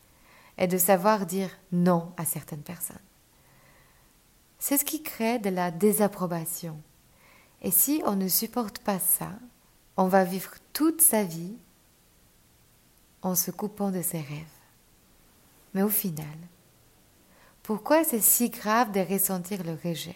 et 0.64 0.68
de 0.68 0.78
savoir 0.78 1.26
dire 1.26 1.50
non 1.74 2.14
à 2.16 2.24
certaines 2.24 2.62
personnes. 2.62 2.96
C'est 4.60 4.78
ce 4.78 4.86
qui 4.86 5.04
crée 5.04 5.38
de 5.38 5.50
la 5.50 5.72
désapprobation. 5.72 6.82
Et 7.62 7.70
si 7.70 8.02
on 8.06 8.16
ne 8.16 8.30
supporte 8.30 8.80
pas 8.80 8.98
ça, 8.98 9.34
on 9.98 10.08
va 10.08 10.24
vivre 10.24 10.52
toute 10.72 11.02
sa 11.02 11.26
vie 11.26 11.58
en 13.24 13.36
se 13.36 13.52
coupant 13.52 13.92
de 13.92 14.02
ses 14.02 14.22
rêves. 14.22 14.58
Mais 15.74 15.84
au 15.84 15.90
final, 15.90 16.26
pourquoi 17.62 18.06
c'est 18.06 18.22
si 18.22 18.50
grave 18.50 18.94
de 18.94 19.02
ressentir 19.02 19.64
le 19.66 19.78
rejet, 19.84 20.16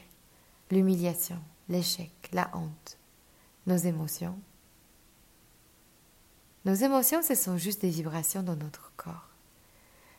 l'humiliation, 0.71 1.41
l'échec, 1.67 2.11
la 2.31 2.49
honte, 2.53 2.97
nos 3.65 3.75
émotions? 3.75 4.39
Nos 6.63 6.75
émotions, 6.75 7.21
ce 7.21 7.35
sont 7.35 7.57
juste 7.57 7.81
des 7.81 7.89
vibrations 7.89 8.43
dans 8.43 8.55
notre 8.55 8.93
corps. 8.95 9.26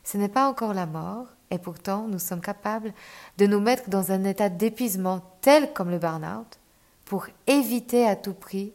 Ce 0.03 0.17
n'est 0.17 0.29
pas 0.29 0.49
encore 0.49 0.73
la 0.73 0.85
mort, 0.85 1.27
et 1.51 1.57
pourtant 1.57 2.07
nous 2.07 2.19
sommes 2.19 2.41
capables 2.41 2.93
de 3.37 3.47
nous 3.47 3.59
mettre 3.59 3.89
dans 3.89 4.11
un 4.11 4.23
état 4.23 4.49
d'épuisement 4.49 5.21
tel 5.41 5.73
comme 5.73 5.89
le 5.89 5.99
burn-out 5.99 6.59
pour 7.05 7.27
éviter 7.47 8.07
à 8.07 8.15
tout 8.15 8.33
prix 8.33 8.73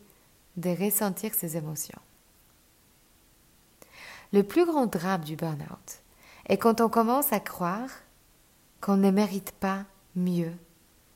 de 0.57 0.71
ressentir 0.71 1.35
ces 1.35 1.57
émotions. 1.57 1.99
Le 4.33 4.43
plus 4.43 4.67
grand 4.67 4.87
drame 4.87 5.23
du 5.23 5.37
burn-out 5.37 6.03
est 6.49 6.59
quand 6.59 6.81
on 6.81 6.89
commence 6.89 7.33
à 7.33 7.41
croire 7.41 7.91
qu'on 8.81 8.97
ne 8.97 9.11
mérite 9.11 9.53
pas 9.53 9.85
mieux 10.17 10.53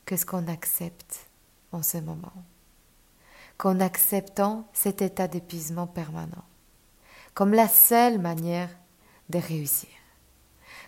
que 0.05 0.15
ce 0.15 0.25
qu'on 0.25 0.47
accepte 0.47 1.27
en 1.71 1.83
ce 1.83 1.97
moment, 1.97 2.33
qu'en 3.57 3.79
acceptant 3.79 4.67
cet 4.73 5.01
état 5.01 5.27
d'épuisement 5.27 5.87
permanent, 5.87 6.45
comme 7.33 7.53
la 7.53 7.67
seule 7.67 8.19
manière 8.19 8.69
de 9.29 9.37
réussir. 9.37 9.98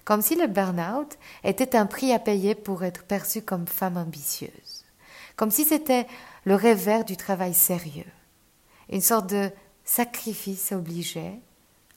Comme 0.05 0.21
si 0.21 0.35
le 0.35 0.47
burn-out 0.47 1.17
était 1.43 1.75
un 1.75 1.85
prix 1.85 2.11
à 2.11 2.19
payer 2.19 2.55
pour 2.55 2.83
être 2.83 3.03
perçu 3.03 3.41
comme 3.41 3.67
femme 3.67 3.97
ambitieuse, 3.97 4.85
comme 5.35 5.51
si 5.51 5.63
c'était 5.63 6.07
le 6.45 6.55
revers 6.55 7.05
du 7.05 7.17
travail 7.17 7.53
sérieux, 7.53 8.11
une 8.89 9.01
sorte 9.01 9.29
de 9.29 9.51
sacrifice 9.85 10.71
obligé 10.71 11.39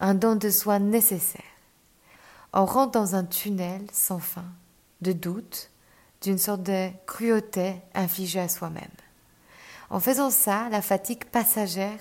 un 0.00 0.14
don 0.14 0.37
de 0.37 0.50
soi 0.50 0.78
nécessaire. 0.78 1.42
On 2.52 2.66
rentre 2.66 2.92
dans 2.92 3.14
un 3.14 3.25
tunnel 3.25 3.82
sans 3.92 4.18
fin, 4.18 4.44
de 5.00 5.12
doute, 5.12 5.70
d'une 6.23 6.38
sorte 6.38 6.62
de 6.62 6.88
cruauté 7.06 7.75
infligée 7.94 8.40
à 8.40 8.49
soi-même. 8.49 8.84
En 9.90 10.00
faisant 10.00 10.30
ça, 10.30 10.68
la 10.70 10.82
fatigue 10.82 11.25
passagère 11.25 11.99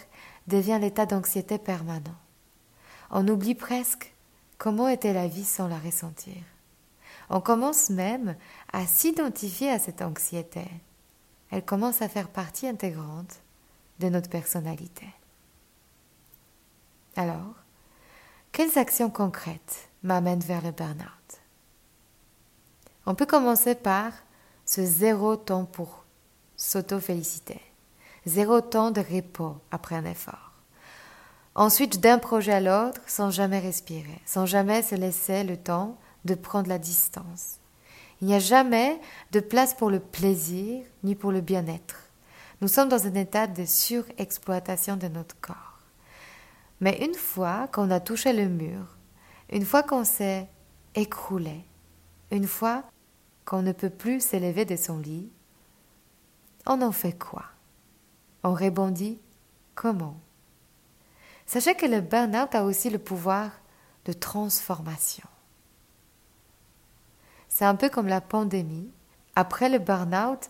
devient 0.47 0.79
l'état 0.79 1.05
d'anxiété 1.05 1.57
permanent. 1.57 2.15
On 3.11 3.27
oublie 3.27 3.55
presque 3.55 4.12
comment 4.63 4.87
était 4.87 5.11
la 5.11 5.27
vie 5.27 5.43
sans 5.43 5.67
la 5.67 5.77
ressentir? 5.77 6.41
On 7.29 7.41
commence 7.41 7.89
même 7.89 8.37
à 8.71 8.87
s'identifier 8.87 9.69
à 9.69 9.77
cette 9.77 10.01
anxiété. 10.01 10.63
Elle 11.51 11.65
commence 11.65 12.01
à 12.01 12.07
faire 12.07 12.29
partie 12.29 12.65
intégrante 12.65 13.41
de 13.99 14.07
notre 14.07 14.29
personnalité. 14.29 15.05
Alors, 17.17 17.55
quelles 18.53 18.77
actions 18.77 19.09
concrètes 19.09 19.89
m'amènent 20.01 20.39
vers 20.39 20.63
le 20.63 20.71
burn-out? 20.71 21.41
On 23.05 23.15
peut 23.15 23.25
commencer 23.25 23.75
par 23.75 24.13
ce 24.65 24.85
zéro 24.85 25.35
temps 25.35 25.65
pour 25.65 26.05
s'auto-féliciter, 26.55 27.59
zéro 28.25 28.61
temps 28.61 28.91
de 28.91 29.01
repos 29.01 29.57
après 29.71 29.95
un 29.95 30.05
effort. 30.05 30.52
Ensuite, 31.55 31.99
d'un 31.99 32.17
projet 32.17 32.53
à 32.53 32.59
l'autre, 32.59 33.01
sans 33.05 33.29
jamais 33.29 33.59
respirer, 33.59 34.19
sans 34.25 34.45
jamais 34.45 34.81
se 34.81 34.95
laisser 34.95 35.43
le 35.43 35.55
temps 35.55 35.97
de 36.25 36.33
prendre 36.33 36.67
la 36.67 36.79
distance. 36.79 37.59
Il 38.21 38.27
n'y 38.27 38.33
a 38.33 38.39
jamais 38.39 38.99
de 39.31 39.39
place 39.39 39.73
pour 39.73 39.91
le 39.91 39.99
plaisir 39.99 40.83
ni 41.03 41.13
pour 41.13 41.31
le 41.31 41.41
bien-être. 41.41 42.09
Nous 42.61 42.67
sommes 42.67 42.89
dans 42.89 43.05
un 43.05 43.13
état 43.13 43.45
de 43.45 43.65
surexploitation 43.65 44.95
de 44.95 45.07
notre 45.09 45.39
corps. 45.41 45.79
Mais 46.79 47.05
une 47.05 47.13
fois 47.13 47.67
qu'on 47.67 47.91
a 47.91 47.99
touché 47.99 48.33
le 48.33 48.47
mur, 48.47 48.97
une 49.51 49.65
fois 49.65 49.83
qu'on 49.83 50.05
s'est 50.05 50.47
écroulé, 50.95 51.65
une 52.31 52.47
fois 52.47 52.83
qu'on 53.45 53.61
ne 53.61 53.73
peut 53.73 53.89
plus 53.89 54.21
s'élever 54.21 54.65
de 54.65 54.75
son 54.75 54.97
lit, 54.97 55.29
on 56.65 56.81
en 56.81 56.91
fait 56.91 57.13
quoi? 57.13 57.43
On 58.43 58.53
rebondit 58.53 59.19
comment? 59.75 60.17
Sachez 61.45 61.75
que 61.75 61.85
le 61.85 62.01
burn-out 62.01 62.55
a 62.55 62.63
aussi 62.63 62.89
le 62.89 62.99
pouvoir 62.99 63.51
de 64.05 64.13
transformation. 64.13 65.27
C'est 67.49 67.65
un 67.65 67.75
peu 67.75 67.89
comme 67.89 68.07
la 68.07 68.21
pandémie. 68.21 68.89
Après 69.35 69.69
le 69.69 69.79
burn-out, 69.79 70.49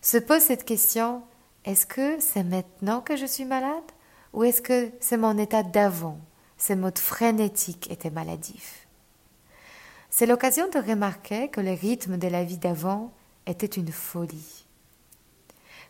se 0.00 0.18
pose 0.18 0.42
cette 0.42 0.64
question 0.64 1.22
est-ce 1.64 1.86
que 1.86 2.20
c'est 2.20 2.42
maintenant 2.42 3.00
que 3.00 3.16
je 3.16 3.26
suis 3.26 3.44
malade 3.44 3.84
ou 4.32 4.44
est-ce 4.44 4.62
que 4.62 4.90
c'est 5.00 5.16
mon 5.16 5.38
état 5.38 5.62
d'avant, 5.62 6.18
ces 6.56 6.74
modes 6.74 6.98
frénétiques 6.98 7.90
étaient 7.90 8.10
maladifs? 8.10 8.86
C'est 10.10 10.26
l'occasion 10.26 10.68
de 10.68 10.78
remarquer 10.78 11.48
que 11.48 11.60
le 11.60 11.72
rythme 11.72 12.18
de 12.18 12.28
la 12.28 12.44
vie 12.44 12.58
d'avant 12.58 13.12
était 13.46 13.66
une 13.66 13.92
folie, 13.92 14.66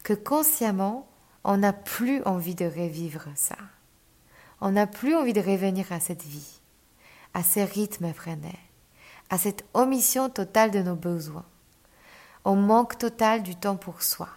que 0.03 0.13
consciemment 0.13 1.09
on 1.45 1.57
n'a 1.57 1.73
plus 1.73 2.23
envie 2.25 2.55
de 2.55 2.67
revivre 2.67 3.25
ça 3.35 3.57
on 4.63 4.71
n'a 4.71 4.87
plus 4.87 5.17
envie 5.17 5.33
de 5.33 5.41
revenir 5.41 5.91
à 5.91 5.99
cette 5.99 6.23
vie, 6.23 6.61
à 7.35 7.43
ces 7.43 7.65
rythmes 7.65 8.05
effrénés, 8.05 8.61
à 9.29 9.37
cette 9.37 9.65
omission 9.75 10.31
totale 10.31 10.71
de 10.71 10.81
nos 10.81 10.95
besoins, 10.95 11.45
au 12.45 12.55
manque 12.55 12.97
total 12.97 13.43
du 13.43 13.57
temps 13.57 13.77
pour 13.77 14.03
soi, 14.03 14.29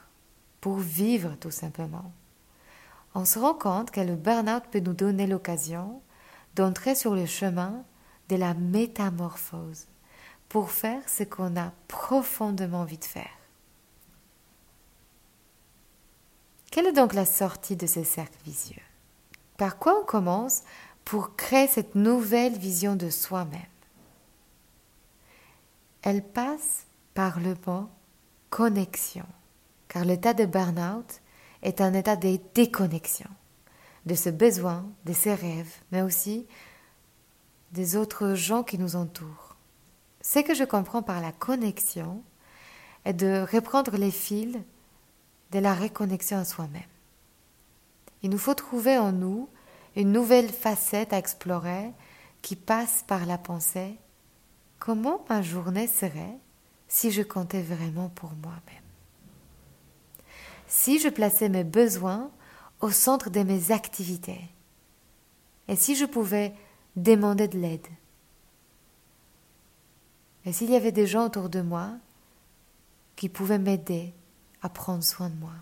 pour 0.61 0.77
vivre 0.77 1.35
tout 1.39 1.51
simplement. 1.51 2.11
On 3.13 3.23
se 3.23 3.37
rend 3.37 3.53
compte 3.53 3.91
que 3.91 4.01
le 4.01 4.15
burn-out 4.15 4.63
peut 4.71 4.79
nous 4.79 4.93
donner 4.93 5.27
l'occasion 5.27 6.01
d'entrer 6.55 6.95
sur 6.95 7.13
le 7.13 7.27
chemin 7.27 7.83
de 8.29 8.35
la 8.35 8.55
métamorphose 8.55 9.85
pour 10.49 10.71
faire 10.71 11.07
ce 11.07 11.21
qu'on 11.21 11.55
a 11.55 11.71
profondément 11.87 12.81
envie 12.81 12.97
de 12.97 13.05
faire. 13.05 13.37
Quelle 16.71 16.87
est 16.87 16.93
donc 16.93 17.13
la 17.13 17.25
sortie 17.25 17.75
de 17.75 17.85
ce 17.85 18.03
cercle 18.03 18.39
vicieux? 18.43 18.84
Par 19.57 19.77
quoi 19.77 19.99
on 20.01 20.05
commence 20.05 20.63
pour 21.03 21.35
créer 21.35 21.67
cette 21.67 21.95
nouvelle 21.95 22.57
vision 22.57 22.95
de 22.95 23.09
soi-même? 23.09 23.61
Elle 26.01 26.23
passe 26.23 26.85
par 27.13 27.39
le 27.39 27.55
mot 27.65 27.89
connexion, 28.49 29.25
car 29.87 30.05
l'état 30.05 30.33
de 30.33 30.45
burn-out 30.45 31.21
est 31.61 31.81
un 31.81 31.93
état 31.93 32.15
de 32.15 32.39
déconnexion 32.53 33.29
de 34.05 34.15
ce 34.15 34.29
besoin, 34.29 34.85
de 35.05 35.13
ses 35.13 35.33
rêves, 35.33 35.73
mais 35.91 36.01
aussi 36.01 36.45
des 37.71 37.95
autres 37.95 38.35
gens 38.35 38.63
qui 38.63 38.77
nous 38.77 38.95
entourent. 38.95 39.55
Ce 40.21 40.39
que 40.39 40.53
je 40.53 40.63
comprends 40.63 41.01
par 41.01 41.21
la 41.21 41.31
connexion 41.31 42.23
est 43.03 43.13
de 43.13 43.45
reprendre 43.51 43.97
les 43.97 44.11
fils 44.11 44.57
de 45.51 45.59
la 45.59 45.73
reconnexion 45.73 46.37
à 46.37 46.45
soi-même. 46.45 46.81
Il 48.25 48.31
nous 48.31 48.39
faut 48.39 48.55
trouver 48.55 48.97
en 48.97 49.11
nous 49.11 49.49
une 49.95 50.11
nouvelle 50.11 50.49
facette 50.49 51.13
à 51.13 51.19
explorer 51.19 51.91
qui 52.41 52.55
passe 52.55 53.03
par 53.05 53.27
la 53.27 53.37
pensée 53.37 53.99
comment 54.79 55.23
ma 55.29 55.43
journée 55.43 55.85
serait 55.85 56.39
si 56.87 57.11
je 57.11 57.21
comptais 57.21 57.61
vraiment 57.61 58.09
pour 58.09 58.31
moi-même? 58.41 58.83
Si 60.65 60.97
je 60.97 61.07
plaçais 61.07 61.49
mes 61.49 61.63
besoins 61.63 62.31
au 62.81 62.89
centre 62.89 63.29
de 63.29 63.41
mes 63.41 63.71
activités 63.71 64.49
et 65.67 65.75
si 65.75 65.95
je 65.95 66.05
pouvais 66.05 66.55
demander 66.95 67.47
de 67.47 67.59
l'aide? 67.59 67.87
Et 70.45 70.51
s'il 70.51 70.71
y 70.71 70.75
avait 70.75 70.91
des 70.91 71.05
gens 71.05 71.27
autour 71.27 71.47
de 71.47 71.61
moi 71.61 71.91
qui 73.15 73.29
pouvaient 73.29 73.59
m'aider 73.59 74.15
à 74.63 74.69
prendre 74.69 75.03
soin 75.03 75.29
de 75.29 75.35
moi? 75.35 75.53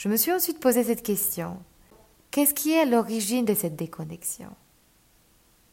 Je 0.00 0.08
me 0.08 0.16
suis 0.16 0.32
ensuite 0.32 0.60
posé 0.60 0.82
cette 0.82 1.02
question. 1.02 1.58
Qu'est-ce 2.30 2.54
qui 2.54 2.72
est 2.72 2.80
à 2.80 2.84
l'origine 2.86 3.44
de 3.44 3.52
cette 3.52 3.76
déconnexion? 3.76 4.48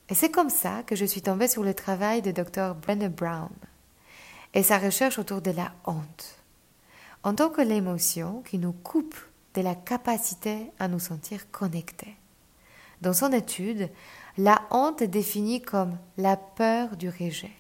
Et 0.10 0.16
c'est 0.16 0.32
comme 0.32 0.50
ça 0.50 0.84
que 0.84 0.98
je 0.98 1.06
suis 1.06 1.22
tombée 1.22 1.48
sur 1.48 1.64
le 1.64 1.74
travail 1.74 2.22
de 2.22 2.32
Dr. 2.32 2.76
Brenner 2.76 3.08
Brown 3.08 3.48
et 4.54 4.64
sa 4.64 4.80
recherche 4.80 5.18
autour 5.18 5.42
de 5.42 5.52
la 5.52 5.72
honte, 5.86 6.36
en 7.24 7.36
tant 7.36 7.50
que 7.50 7.62
l'émotion 7.62 8.42
qui 8.42 8.58
nous 8.58 8.74
coupe 8.74 9.16
de 9.54 9.62
la 9.62 9.76
capacité 9.76 10.74
à 10.78 10.90
nous 10.90 11.00
sentir 11.00 11.50
connectés. 11.50 12.18
Dans 13.00 13.14
son 13.14 13.32
étude, 13.32 13.90
la 14.38 14.62
honte 14.72 15.02
est 15.02 15.08
définie 15.08 15.62
comme 15.62 15.98
la 16.18 16.36
peur 16.36 16.98
du 16.98 17.08
rejet. 17.08 17.56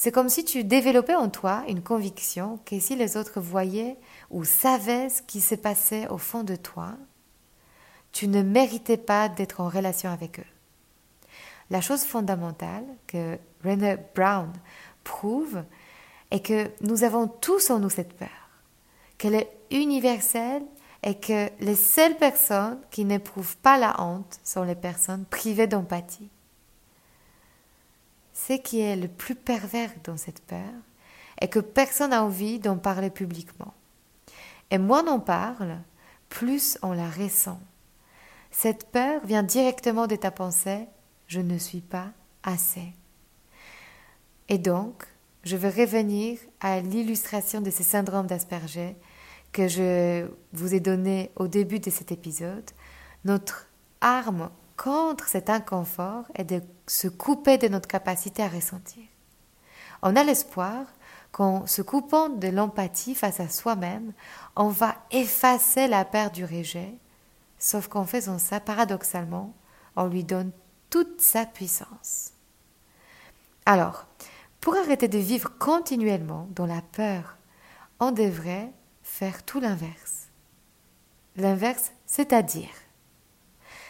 C'est 0.00 0.12
comme 0.12 0.28
si 0.28 0.44
tu 0.44 0.62
développais 0.62 1.16
en 1.16 1.28
toi 1.28 1.64
une 1.66 1.82
conviction 1.82 2.60
que 2.64 2.78
si 2.78 2.94
les 2.94 3.16
autres 3.16 3.40
voyaient 3.40 3.96
ou 4.30 4.44
savaient 4.44 5.08
ce 5.08 5.22
qui 5.22 5.40
se 5.40 5.56
passait 5.56 6.06
au 6.06 6.18
fond 6.18 6.44
de 6.44 6.54
toi, 6.54 6.92
tu 8.12 8.28
ne 8.28 8.42
méritais 8.42 8.96
pas 8.96 9.28
d'être 9.28 9.60
en 9.60 9.68
relation 9.68 10.08
avec 10.08 10.38
eux. 10.38 10.46
La 11.70 11.80
chose 11.80 12.04
fondamentale 12.04 12.84
que 13.08 13.38
René 13.64 13.96
Brown 14.14 14.52
prouve 15.02 15.64
est 16.30 16.46
que 16.46 16.70
nous 16.80 17.02
avons 17.02 17.26
tous 17.26 17.68
en 17.70 17.80
nous 17.80 17.90
cette 17.90 18.16
peur, 18.16 18.28
qu'elle 19.18 19.34
est 19.34 19.50
universelle 19.72 20.62
et 21.02 21.16
que 21.16 21.50
les 21.58 21.74
seules 21.74 22.16
personnes 22.16 22.78
qui 22.92 23.04
n'éprouvent 23.04 23.56
pas 23.56 23.76
la 23.76 24.00
honte 24.00 24.38
sont 24.44 24.62
les 24.62 24.76
personnes 24.76 25.24
privées 25.24 25.66
d'empathie. 25.66 26.30
Ce 28.46 28.52
qui 28.52 28.80
est 28.80 28.96
le 28.96 29.08
plus 29.08 29.34
pervers 29.34 29.90
dans 30.04 30.16
cette 30.16 30.40
peur 30.42 30.72
est 31.40 31.48
que 31.48 31.58
personne 31.58 32.10
n'a 32.10 32.22
envie 32.22 32.58
d'en 32.58 32.78
parler 32.78 33.10
publiquement. 33.10 33.74
Et 34.70 34.78
moins 34.78 35.04
on 35.06 35.14
en 35.14 35.20
parle, 35.20 35.78
plus 36.28 36.78
on 36.82 36.92
la 36.92 37.10
ressent. 37.10 37.60
Cette 38.50 38.90
peur 38.90 39.24
vient 39.24 39.42
directement 39.42 40.06
de 40.06 40.16
ta 40.16 40.30
pensée 40.30 40.86
je 41.26 41.40
ne 41.40 41.58
suis 41.58 41.82
pas 41.82 42.08
assez. 42.42 42.94
Et 44.48 44.56
donc, 44.56 45.04
je 45.44 45.56
vais 45.56 45.68
revenir 45.68 46.38
à 46.60 46.80
l'illustration 46.80 47.60
de 47.60 47.70
ce 47.70 47.82
syndrome 47.82 48.26
d'Asperger 48.26 48.96
que 49.52 49.68
je 49.68 50.26
vous 50.52 50.74
ai 50.74 50.80
donné 50.80 51.30
au 51.36 51.48
début 51.48 51.80
de 51.80 51.90
cet 51.90 52.12
épisode. 52.12 52.70
Notre 53.26 53.68
arme 54.00 54.48
contre 54.78 55.28
cet 55.28 55.50
inconfort 55.50 56.24
est 56.34 56.44
de 56.44 56.62
se 56.86 57.08
couper 57.08 57.58
de 57.58 57.68
notre 57.68 57.88
capacité 57.88 58.42
à 58.42 58.48
ressentir. 58.48 59.02
On 60.02 60.16
a 60.16 60.22
l'espoir 60.22 60.86
qu'en 61.32 61.66
se 61.66 61.82
coupant 61.82 62.30
de 62.30 62.48
l'empathie 62.48 63.14
face 63.14 63.40
à 63.40 63.48
soi-même, 63.48 64.12
on 64.56 64.68
va 64.68 64.94
effacer 65.10 65.88
la 65.88 66.04
peur 66.04 66.30
du 66.30 66.44
rejet, 66.44 66.94
sauf 67.58 67.88
qu'en 67.88 68.06
faisant 68.06 68.38
ça, 68.38 68.60
paradoxalement, 68.60 69.52
on 69.96 70.06
lui 70.06 70.24
donne 70.24 70.52
toute 70.90 71.20
sa 71.20 71.44
puissance. 71.44 72.32
Alors, 73.66 74.06
pour 74.60 74.76
arrêter 74.76 75.08
de 75.08 75.18
vivre 75.18 75.50
continuellement 75.58 76.48
dans 76.52 76.66
la 76.66 76.80
peur, 76.80 77.36
on 78.00 78.12
devrait 78.12 78.72
faire 79.02 79.42
tout 79.42 79.60
l'inverse. 79.60 80.28
L'inverse, 81.36 81.92
c'est-à-dire 82.06 82.70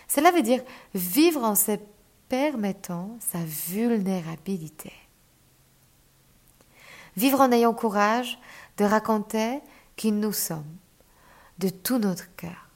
cela 0.09 0.31
veut 0.31 0.43
dire 0.43 0.63
vivre 0.95 1.45
en 1.45 1.55
se 1.55 1.73
permettant 2.29 3.17
sa 3.21 3.39
vulnérabilité. 3.45 4.93
Vivre 7.17 7.41
en 7.41 7.53
ayant 7.53 7.75
courage 7.75 8.39
de 8.79 8.85
raconter 8.85 9.61
qui 9.97 10.13
nous 10.13 10.33
sommes, 10.33 10.77
de 11.59 11.69
tout 11.69 11.99
notre 11.99 12.35
cœur. 12.37 12.69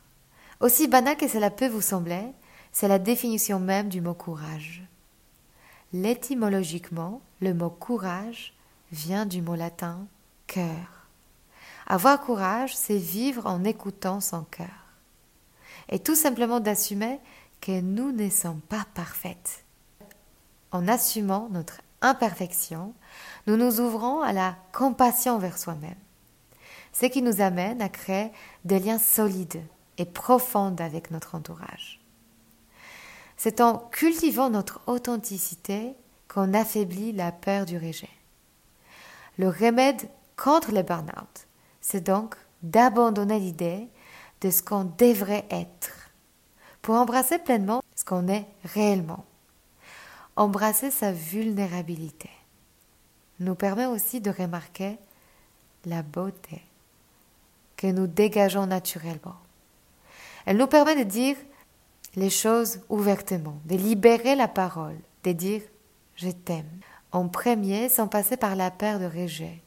Aussi 0.61 0.89
banal 0.89 1.17
que 1.17 1.29
cela 1.29 1.51
peut 1.51 1.69
vous 1.69 1.81
sembler, 1.81 2.23
c'est 2.73 2.89
la 2.89 2.99
définition 2.99 3.61
même 3.61 3.89
du 3.89 4.01
mot 4.01 4.15
courage. 4.15 4.83
L'étymologiquement, 5.93 7.21
le 7.41 7.53
mot 7.53 7.71
courage 7.71 8.55
vient 8.93 9.27
du 9.27 9.43
mot 9.43 9.55
latin 9.55 10.07
cœur. 10.47 11.07
Avoir 11.87 12.21
courage, 12.21 12.77
c'est 12.77 12.97
vivre 12.97 13.47
en 13.47 13.65
écoutant 13.65 14.21
son 14.21 14.45
cœur. 14.45 14.82
Est 15.89 16.05
tout 16.05 16.15
simplement 16.15 16.61
d'assumer 16.61 17.21
que 17.61 17.81
nous 17.81 18.13
ne 18.13 18.29
sommes 18.29 18.61
pas 18.61 18.87
parfaites. 18.95 19.65
En 20.71 20.89
assumant 20.89 21.49
notre 21.51 21.81
imperfection, 22.01 22.95
nous 23.47 23.57
nous 23.57 23.81
ouvrons 23.81 24.21
à 24.21 24.33
la 24.33 24.57
compassion 24.73 25.39
vers 25.39 25.59
soi-même, 25.59 25.99
ce 26.93 27.07
qui 27.07 27.23
nous 27.23 27.41
amène 27.41 27.81
à 27.81 27.89
créer 27.89 28.31
des 28.65 28.79
liens 28.79 28.99
solides 28.99 29.63
et 29.99 30.05
profonds 30.05 30.77
avec 30.79 31.11
notre 31.11 31.35
entourage. 31.35 32.01
C'est 33.37 33.61
en 33.61 33.79
cultivant 33.79 34.51
notre 34.51 34.81
authenticité 34.87 35.95
qu'on 36.29 36.55
affaiblit 36.55 37.13
la 37.13 37.33
peur 37.33 37.67
du 37.67 37.77
rejet. 37.77 38.09
Le 39.39 39.49
remède 39.49 40.09
contre 40.37 40.73
le 40.73 40.83
burn-out, 40.83 41.47
c'est 41.81 42.05
donc 42.05 42.37
d'abandonner 42.63 43.39
l'idée 43.39 43.89
de 44.43 44.51
ce 44.51 44.63
qu'on 44.63 44.85
devrait 44.85 45.47
être 45.51 46.11
pour 46.83 46.97
embrasser 46.97 47.39
pleinement 47.39 47.83
ce 47.95 48.05
qu'on 48.05 48.29
est 48.29 48.47
réellement. 48.65 49.25
Embrasser 50.37 50.91
sa 50.91 51.13
vulnérabilité 51.13 52.31
nous 53.39 53.55
permet 53.55 53.87
aussi 53.87 54.21
de 54.21 54.31
remarquer 54.31 54.99
la 55.85 56.03
beauté 56.03 56.63
que 57.77 57.87
nous 57.87 58.07
dégageons 58.07 58.67
naturellement. 58.67 59.37
Elle 60.45 60.57
nous 60.57 60.67
permet 60.67 60.97
de 60.97 61.09
dire 61.09 61.37
les 62.17 62.31
choses 62.31 62.81
ouvertement, 62.89 63.61
de 63.65 63.77
libérer 63.77 64.35
la 64.35 64.49
parole, 64.49 64.99
de 65.25 65.33
dire 65.33 65.63
je 66.17 66.31
t'aime 66.31 66.81
en 67.13 67.29
premier 67.29 67.89
sans 67.89 68.09
passer 68.09 68.37
par 68.37 68.57
la 68.57 68.71
peur 68.71 68.99
de 68.99 69.07
rejet. 69.07 69.63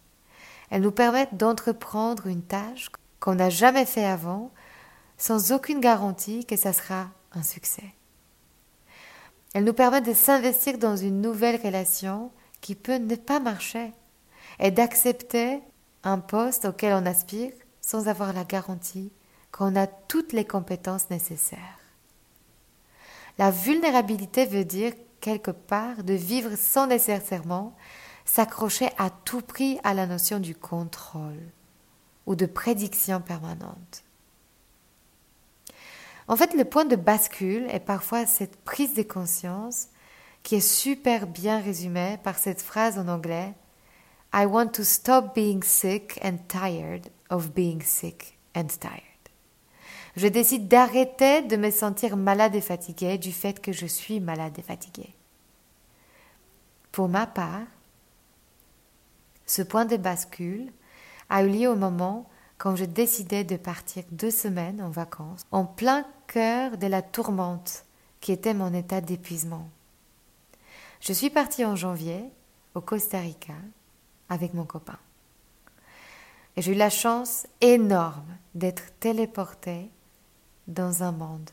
Elle 0.70 0.82
nous 0.82 0.92
permet 0.92 1.28
d'entreprendre 1.32 2.28
une 2.28 2.42
tâche 2.42 2.90
qu'on 3.20 3.36
n'a 3.36 3.50
jamais 3.50 3.86
fait 3.86 4.06
avant 4.06 4.52
sans 5.18 5.52
aucune 5.52 5.80
garantie 5.80 6.46
que 6.46 6.56
ça 6.56 6.74
sera 6.74 7.08
un 7.32 7.44
succès. 7.44 7.94
Elle 9.54 9.64
nous 9.64 9.74
permet 9.74 10.02
de 10.02 10.14
s'investir 10.14 10.78
dans 10.78 10.98
une 10.98 11.22
nouvelle 11.22 11.62
relation 11.62 12.32
qui 12.62 12.76
peut 12.76 12.98
ne 12.98 13.16
pas 13.16 13.40
marcher 13.40 13.94
et 14.60 14.72
d'accepter 14.72 15.62
un 16.04 16.20
poste 16.20 16.66
auquel 16.66 16.94
on 16.94 17.06
aspire 17.06 17.52
sans 17.82 18.08
avoir 18.08 18.34
la 18.34 18.44
garantie 18.44 19.12
qu'on 19.52 19.76
a 19.76 19.88
toutes 19.88 20.34
les 20.34 20.46
compétences 20.46 21.10
nécessaires. 21.10 21.80
La 23.38 23.52
vulnérabilité 23.52 24.46
veut 24.46 24.66
dire 24.66 24.94
quelque 25.22 25.52
part 25.52 26.04
de 26.04 26.14
vivre 26.14 26.56
sans 26.58 26.88
nécessairement 26.88 27.76
s'accrocher 28.26 28.90
à 28.98 29.10
tout 29.10 29.42
prix 29.42 29.80
à 29.84 29.94
la 29.94 30.08
notion 30.08 30.40
du 30.40 30.56
contrôle 30.56 31.52
ou 32.26 32.36
de 32.36 32.46
prédiction 32.46 33.22
permanente. 33.22 34.05
En 36.28 36.36
fait, 36.36 36.54
le 36.54 36.66
point 36.66 36.86
de 36.86 36.96
bascule 36.96 37.68
est 37.70 37.80
parfois 37.80 38.26
cette 38.26 38.58
prise 38.64 38.96
de 38.96 39.04
conscience 39.04 39.88
qui 40.44 40.56
est 40.56 40.60
super 40.60 41.28
bien 41.28 41.60
résumée 41.60 42.18
par 42.24 42.38
cette 42.38 42.62
phrase 42.62 42.98
en 42.98 43.08
anglais 43.08 43.54
I 44.34 44.46
want 44.46 44.70
to 44.74 44.84
stop 44.84 45.34
being 45.34 45.64
sick 45.64 46.20
and 46.24 46.38
tired 46.48 47.10
of 47.30 47.54
being 47.54 47.82
sick 47.82 48.38
and 48.56 48.68
tired. 48.80 49.02
Je 50.16 50.28
décide 50.28 50.68
d'arrêter 50.68 51.42
de 51.42 51.58
me 51.58 51.72
sentir 51.72 52.18
malade 52.18 52.56
et 52.56 52.62
fatiguée 52.62 53.18
du 53.18 53.32
fait 53.32 53.62
que 53.62 53.72
je 53.72 53.86
suis 53.86 54.20
malade 54.20 54.58
et 54.58 54.62
fatiguée. 54.62 55.14
Pour 56.92 57.10
ma 57.10 57.28
part, 57.28 57.68
ce 59.46 59.62
point 59.62 59.86
de 59.86 59.98
bascule 59.98 60.72
a 61.30 61.44
eu 61.44 61.50
lieu 61.50 61.70
au 61.70 61.76
moment 61.76 62.30
quand 62.66 62.76
je 62.76 62.86
décidais 62.86 63.44
de 63.44 63.58
partir 63.58 64.04
deux 64.10 64.32
semaines 64.32 64.82
en 64.82 64.90
vacances, 64.90 65.44
en 65.52 65.66
plein 65.66 66.04
cœur 66.26 66.80
de 66.80 66.88
la 66.88 67.04
tourmente 67.04 67.86
qui 68.22 68.32
était 68.32 68.56
mon 68.56 68.74
état 68.74 69.02
d'épuisement. 69.02 69.70
Je 71.00 71.14
suis 71.14 71.30
partie 71.30 71.64
en 71.64 71.76
janvier 71.76 72.26
au 72.74 72.82
Costa 72.82 73.20
Rica 73.20 73.54
avec 74.30 74.56
mon 74.56 74.66
copain. 74.66 74.98
Et 76.56 76.64
j'ai 76.64 76.72
eu 76.72 76.76
la 76.76 76.90
chance 76.90 77.46
énorme 77.62 78.36
d'être 78.56 78.98
téléportée 79.00 79.92
dans 80.68 81.04
un 81.04 81.12
monde 81.12 81.52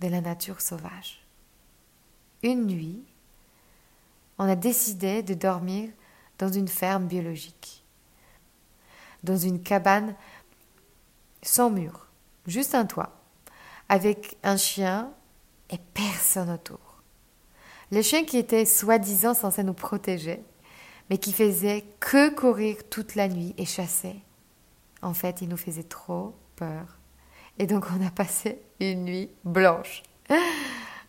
de 0.00 0.08
la 0.08 0.22
nature 0.22 0.62
sauvage. 0.62 1.22
Une 2.42 2.64
nuit, 2.64 3.04
on 4.38 4.48
a 4.48 4.56
décidé 4.56 5.22
de 5.22 5.34
dormir 5.34 5.90
dans 6.38 6.50
une 6.50 6.68
ferme 6.68 7.06
biologique, 7.06 7.84
dans 9.24 9.36
une 9.36 9.62
cabane 9.62 10.14
sans 11.42 11.70
mur, 11.70 12.08
juste 12.46 12.74
un 12.74 12.86
toit, 12.86 13.12
avec 13.88 14.38
un 14.42 14.56
chien 14.56 15.10
et 15.70 15.78
personne 15.94 16.50
autour. 16.50 17.02
Le 17.90 18.02
chien 18.02 18.24
qui 18.24 18.36
était 18.36 18.66
soi-disant 18.66 19.34
censé 19.34 19.62
nous 19.62 19.74
protéger, 19.74 20.42
mais 21.08 21.18
qui 21.18 21.32
faisait 21.32 21.84
que 22.00 22.28
courir 22.28 22.76
toute 22.90 23.14
la 23.14 23.28
nuit 23.28 23.54
et 23.56 23.64
chasser. 23.64 24.16
En 25.00 25.14
fait, 25.14 25.40
il 25.40 25.48
nous 25.48 25.56
faisait 25.56 25.84
trop 25.84 26.34
peur. 26.56 26.98
Et 27.58 27.66
donc 27.66 27.86
on 27.96 28.06
a 28.06 28.10
passé 28.10 28.60
une 28.80 29.04
nuit 29.04 29.30
blanche. 29.44 30.02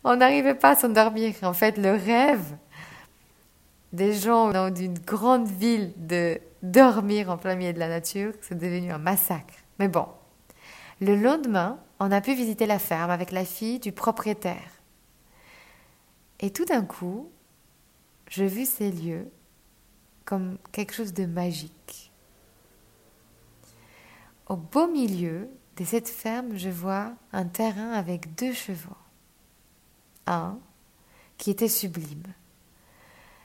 On 0.04 0.16
n'arrivait 0.16 0.56
pas 0.56 0.72
à 0.72 0.76
s'endormir. 0.76 1.36
En 1.44 1.54
fait, 1.54 1.78
le 1.78 1.92
rêve 1.92 2.56
des 3.92 4.14
gens 4.14 4.52
dans 4.52 4.74
une 4.74 4.98
grande 4.98 5.48
ville 5.48 5.94
de 5.98 6.40
dormir 6.64 7.30
en 7.30 7.38
plein 7.38 7.56
milieu 7.56 7.74
de 7.74 7.80
la 7.80 7.90
nature, 7.90 8.34
c'est 8.42 8.58
devenu 8.58 8.92
un 8.92 8.98
massacre. 8.98 9.56
Mais 9.80 9.88
bon, 9.88 10.08
le 11.00 11.16
lendemain, 11.16 11.80
on 12.00 12.12
a 12.12 12.22
pu 12.22 12.34
visiter 12.34 12.66
la 12.66 12.80
ferme 12.80 13.12
avec 13.12 13.32
la 13.32 13.46
fille 13.46 13.80
du 13.80 13.92
propriétaire. 13.92 14.72
Et 16.40 16.52
tout 16.52 16.66
d'un 16.66 16.84
coup, 16.86 17.30
j'ai 18.30 18.48
vu 18.48 18.66
ces 18.66 18.92
lieux 18.92 19.30
comme 20.26 20.58
quelque 20.72 20.94
chose 20.94 21.14
de 21.14 21.26
magique. 21.26 22.12
Au 24.48 24.56
beau 24.56 24.88
milieu 24.88 25.50
de 25.78 25.84
cette 25.84 26.10
ferme, 26.10 26.56
je 26.56 26.70
vois 26.70 27.14
un 27.34 27.46
terrain 27.46 27.92
avec 27.92 28.36
deux 28.36 28.54
chevaux. 28.54 28.98
Un 30.28 30.60
qui 31.38 31.52
était 31.52 31.68
sublime 31.68 32.24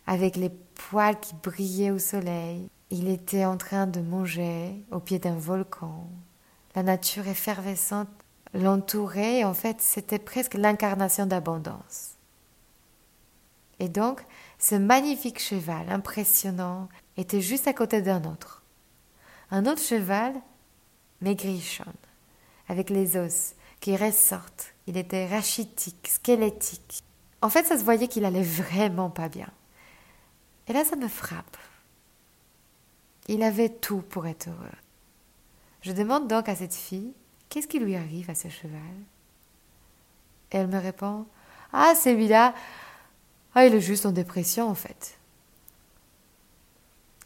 avec 0.06 0.36
les 0.36 0.50
poils 0.50 1.18
qui 1.18 1.34
brillaient 1.34 1.90
au 1.90 1.98
soleil. 1.98 2.68
Il 2.90 3.08
était 3.08 3.44
en 3.44 3.56
train 3.56 3.86
de 3.86 4.00
manger 4.00 4.84
au 4.90 5.00
pied 5.00 5.18
d'un 5.18 5.36
volcan. 5.36 6.08
La 6.74 6.82
nature 6.82 7.28
effervescente 7.28 8.08
l'entourait 8.52 9.44
en 9.44 9.54
fait 9.54 9.80
c'était 9.80 10.18
presque 10.18 10.54
l'incarnation 10.54 11.26
d'abondance. 11.26 12.14
Et 13.80 13.88
donc, 13.88 14.24
ce 14.58 14.74
magnifique 14.74 15.40
cheval 15.40 15.90
impressionnant 15.90 16.88
était 17.16 17.40
juste 17.40 17.66
à 17.68 17.72
côté 17.72 18.02
d'un 18.02 18.24
autre. 18.24 18.62
Un 19.50 19.66
autre 19.66 19.82
cheval 19.82 20.32
maigrichonne, 21.20 21.92
avec 22.68 22.90
les 22.90 23.16
os 23.16 23.54
qui 23.80 23.96
ressortent. 23.96 24.74
Il 24.86 24.96
était 24.96 25.26
rachitique, 25.26 26.08
squelettique. 26.08 27.02
En 27.42 27.50
fait, 27.50 27.64
ça 27.64 27.78
se 27.78 27.84
voyait 27.84 28.08
qu'il 28.08 28.24
allait 28.24 28.42
vraiment 28.42 29.10
pas 29.10 29.28
bien. 29.28 29.50
Et 30.68 30.72
là, 30.72 30.84
ça 30.84 30.96
me 30.96 31.08
frappe. 31.08 31.56
Il 33.28 33.42
avait 33.42 33.68
tout 33.68 34.02
pour 34.02 34.26
être 34.26 34.48
heureux. 34.48 34.83
Je 35.84 35.92
demande 35.92 36.28
donc 36.28 36.48
à 36.48 36.56
cette 36.56 36.74
fille 36.74 37.12
qu'est-ce 37.50 37.68
qui 37.68 37.78
lui 37.78 37.94
arrive 37.94 38.30
à 38.30 38.34
ce 38.34 38.48
cheval? 38.48 38.80
Et 40.50 40.56
elle 40.56 40.68
me 40.68 40.78
répond 40.78 41.26
Ah, 41.74 41.94
celui-là, 41.94 42.54
ah, 43.54 43.66
il 43.66 43.74
est 43.74 43.82
juste 43.82 44.06
en 44.06 44.10
dépression 44.10 44.68
en 44.68 44.74
fait. 44.74 45.18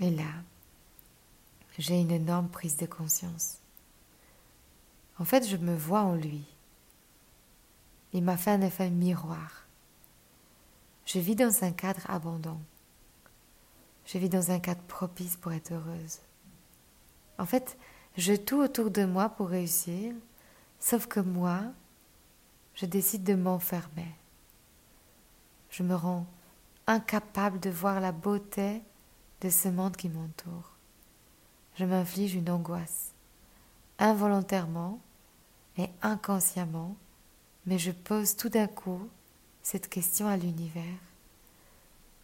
Et 0.00 0.10
là, 0.10 0.30
j'ai 1.78 2.00
une 2.00 2.10
énorme 2.10 2.48
prise 2.48 2.76
de 2.76 2.86
conscience. 2.86 3.58
En 5.20 5.24
fait, 5.24 5.46
je 5.48 5.56
me 5.56 5.76
vois 5.76 6.02
en 6.02 6.16
lui. 6.16 6.44
Il 8.12 8.24
m'a 8.24 8.36
fait 8.36 8.50
un 8.50 8.62
effet 8.62 8.90
miroir. 8.90 9.66
Je 11.06 11.20
vis 11.20 11.36
dans 11.36 11.62
un 11.62 11.70
cadre 11.70 12.02
abondant. 12.10 12.60
Je 14.04 14.18
vis 14.18 14.28
dans 14.28 14.50
un 14.50 14.58
cadre 14.58 14.82
propice 14.88 15.36
pour 15.36 15.52
être 15.52 15.72
heureuse. 15.72 16.18
En 17.38 17.46
fait, 17.46 17.78
je 18.18 18.34
tout 18.34 18.60
autour 18.60 18.90
de 18.90 19.04
moi 19.04 19.28
pour 19.28 19.48
réussir, 19.48 20.12
sauf 20.80 21.06
que 21.06 21.20
moi, 21.20 21.60
je 22.74 22.84
décide 22.84 23.22
de 23.22 23.36
m'enfermer. 23.36 24.12
Je 25.70 25.84
me 25.84 25.94
rends 25.94 26.26
incapable 26.88 27.60
de 27.60 27.70
voir 27.70 28.00
la 28.00 28.10
beauté 28.10 28.82
de 29.40 29.48
ce 29.48 29.68
monde 29.68 29.96
qui 29.96 30.08
m'entoure. 30.08 30.72
Je 31.76 31.84
m'inflige 31.84 32.34
une 32.34 32.50
angoisse, 32.50 33.12
involontairement 34.00 34.98
et 35.76 35.88
inconsciemment, 36.02 36.96
mais 37.66 37.78
je 37.78 37.92
pose 37.92 38.34
tout 38.34 38.48
d'un 38.48 38.66
coup 38.66 39.08
cette 39.62 39.88
question 39.88 40.26
à 40.26 40.36
l'univers. 40.36 40.82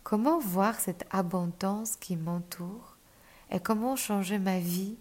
Comment 0.03 0.41
voir 0.41 0.81
cette 0.81 1.07
abondance 1.11 1.95
qui 1.95 2.17
m'entoure 2.17 2.97
et 3.53 3.61
comment 3.61 3.95
changer 3.95 4.41
ma 4.41 4.59
vie 4.59 4.97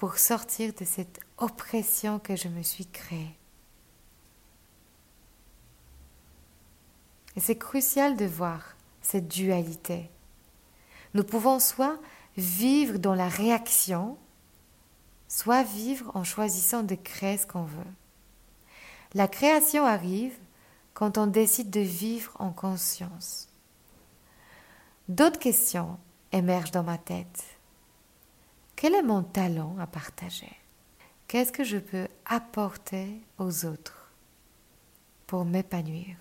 pour 0.00 0.16
sortir 0.16 0.72
de 0.72 0.86
cette 0.86 1.20
oppression 1.36 2.18
que 2.18 2.34
je 2.34 2.48
me 2.48 2.62
suis 2.62 2.86
créée. 2.86 3.36
Et 7.36 7.40
c'est 7.40 7.58
crucial 7.58 8.16
de 8.16 8.24
voir 8.24 8.76
cette 9.02 9.28
dualité. 9.28 10.08
Nous 11.12 11.22
pouvons 11.22 11.58
soit 11.58 11.98
vivre 12.38 12.98
dans 12.98 13.14
la 13.14 13.28
réaction, 13.28 14.16
soit 15.28 15.64
vivre 15.64 16.10
en 16.14 16.24
choisissant 16.24 16.82
de 16.82 16.94
créer 16.94 17.36
ce 17.36 17.46
qu'on 17.46 17.64
veut. 17.64 17.92
La 19.12 19.28
création 19.28 19.84
arrive 19.84 20.38
quand 20.94 21.18
on 21.18 21.26
décide 21.26 21.68
de 21.68 21.80
vivre 21.80 22.32
en 22.38 22.52
conscience. 22.52 23.50
D'autres 25.10 25.38
questions 25.38 25.98
émergent 26.32 26.70
dans 26.70 26.84
ma 26.84 26.96
tête. 26.96 27.59
Quel 28.80 28.94
est 28.94 29.02
mon 29.02 29.22
talent 29.22 29.76
à 29.78 29.86
partager? 29.86 30.56
Qu'est-ce 31.28 31.52
que 31.52 31.64
je 31.64 31.76
peux 31.76 32.08
apporter 32.24 33.20
aux 33.36 33.66
autres 33.66 34.10
pour 35.26 35.44
m'épanouir? 35.44 36.16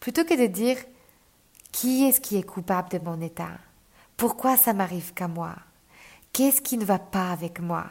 Plutôt 0.00 0.24
que 0.24 0.36
de 0.36 0.48
dire 0.48 0.78
qui 1.70 2.02
est-ce 2.02 2.20
qui 2.20 2.38
est 2.38 2.42
coupable 2.42 2.88
de 2.88 2.98
mon 2.98 3.20
état? 3.20 3.56
Pourquoi 4.16 4.56
ça 4.56 4.72
m'arrive 4.72 5.14
qu'à 5.14 5.28
moi? 5.28 5.54
Qu'est-ce 6.32 6.60
qui 6.60 6.76
ne 6.76 6.84
va 6.84 6.98
pas 6.98 7.30
avec 7.30 7.60
moi? 7.60 7.86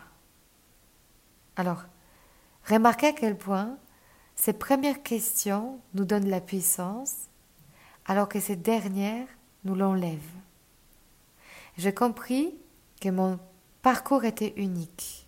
Alors, 1.55 1.85
remarquez 2.67 3.07
à 3.07 3.13
quel 3.13 3.37
point 3.37 3.77
ces 4.35 4.51
premières 4.51 5.03
questions 5.03 5.79
nous 5.93 6.03
donnent 6.03 6.29
la 6.29 6.41
puissance, 6.41 7.29
alors 8.07 8.27
que 8.27 8.41
ces 8.41 8.57
dernières 8.57 9.29
nous 9.63 9.75
l'enlèvent. 9.75 10.19
J'ai 11.77 11.93
compris 11.93 12.55
que 12.99 13.09
mon 13.09 13.39
parcours 13.81 14.25
était 14.25 14.53
unique, 14.57 15.27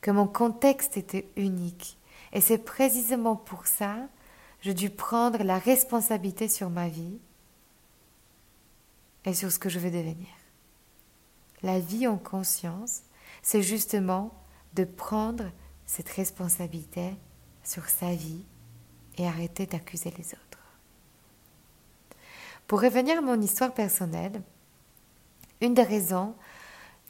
que 0.00 0.10
mon 0.10 0.26
contexte 0.26 0.96
était 0.96 1.28
unique, 1.36 1.98
et 2.32 2.40
c'est 2.40 2.58
précisément 2.58 3.36
pour 3.36 3.66
ça 3.66 3.94
que 3.94 4.64
j'ai 4.64 4.74
dû 4.74 4.90
prendre 4.90 5.42
la 5.42 5.58
responsabilité 5.58 6.48
sur 6.48 6.70
ma 6.70 6.88
vie 6.88 7.18
et 9.24 9.34
sur 9.34 9.52
ce 9.52 9.58
que 9.58 9.68
je 9.68 9.78
veux 9.78 9.90
devenir. 9.90 10.28
La 11.62 11.78
vie 11.78 12.06
en 12.06 12.16
conscience, 12.16 13.02
c'est 13.42 13.62
justement 13.62 14.34
de 14.74 14.84
prendre 14.84 15.50
cette 15.86 16.08
responsabilité 16.08 17.14
sur 17.62 17.88
sa 17.88 18.14
vie 18.14 18.44
et 19.16 19.26
arrêter 19.26 19.66
d'accuser 19.66 20.12
les 20.18 20.26
autres. 20.34 20.78
Pour 22.66 22.80
revenir 22.80 23.18
à 23.18 23.22
mon 23.22 23.40
histoire 23.40 23.72
personnelle, 23.72 24.42
une 25.64 25.74
des 25.74 25.82
raisons 25.82 26.34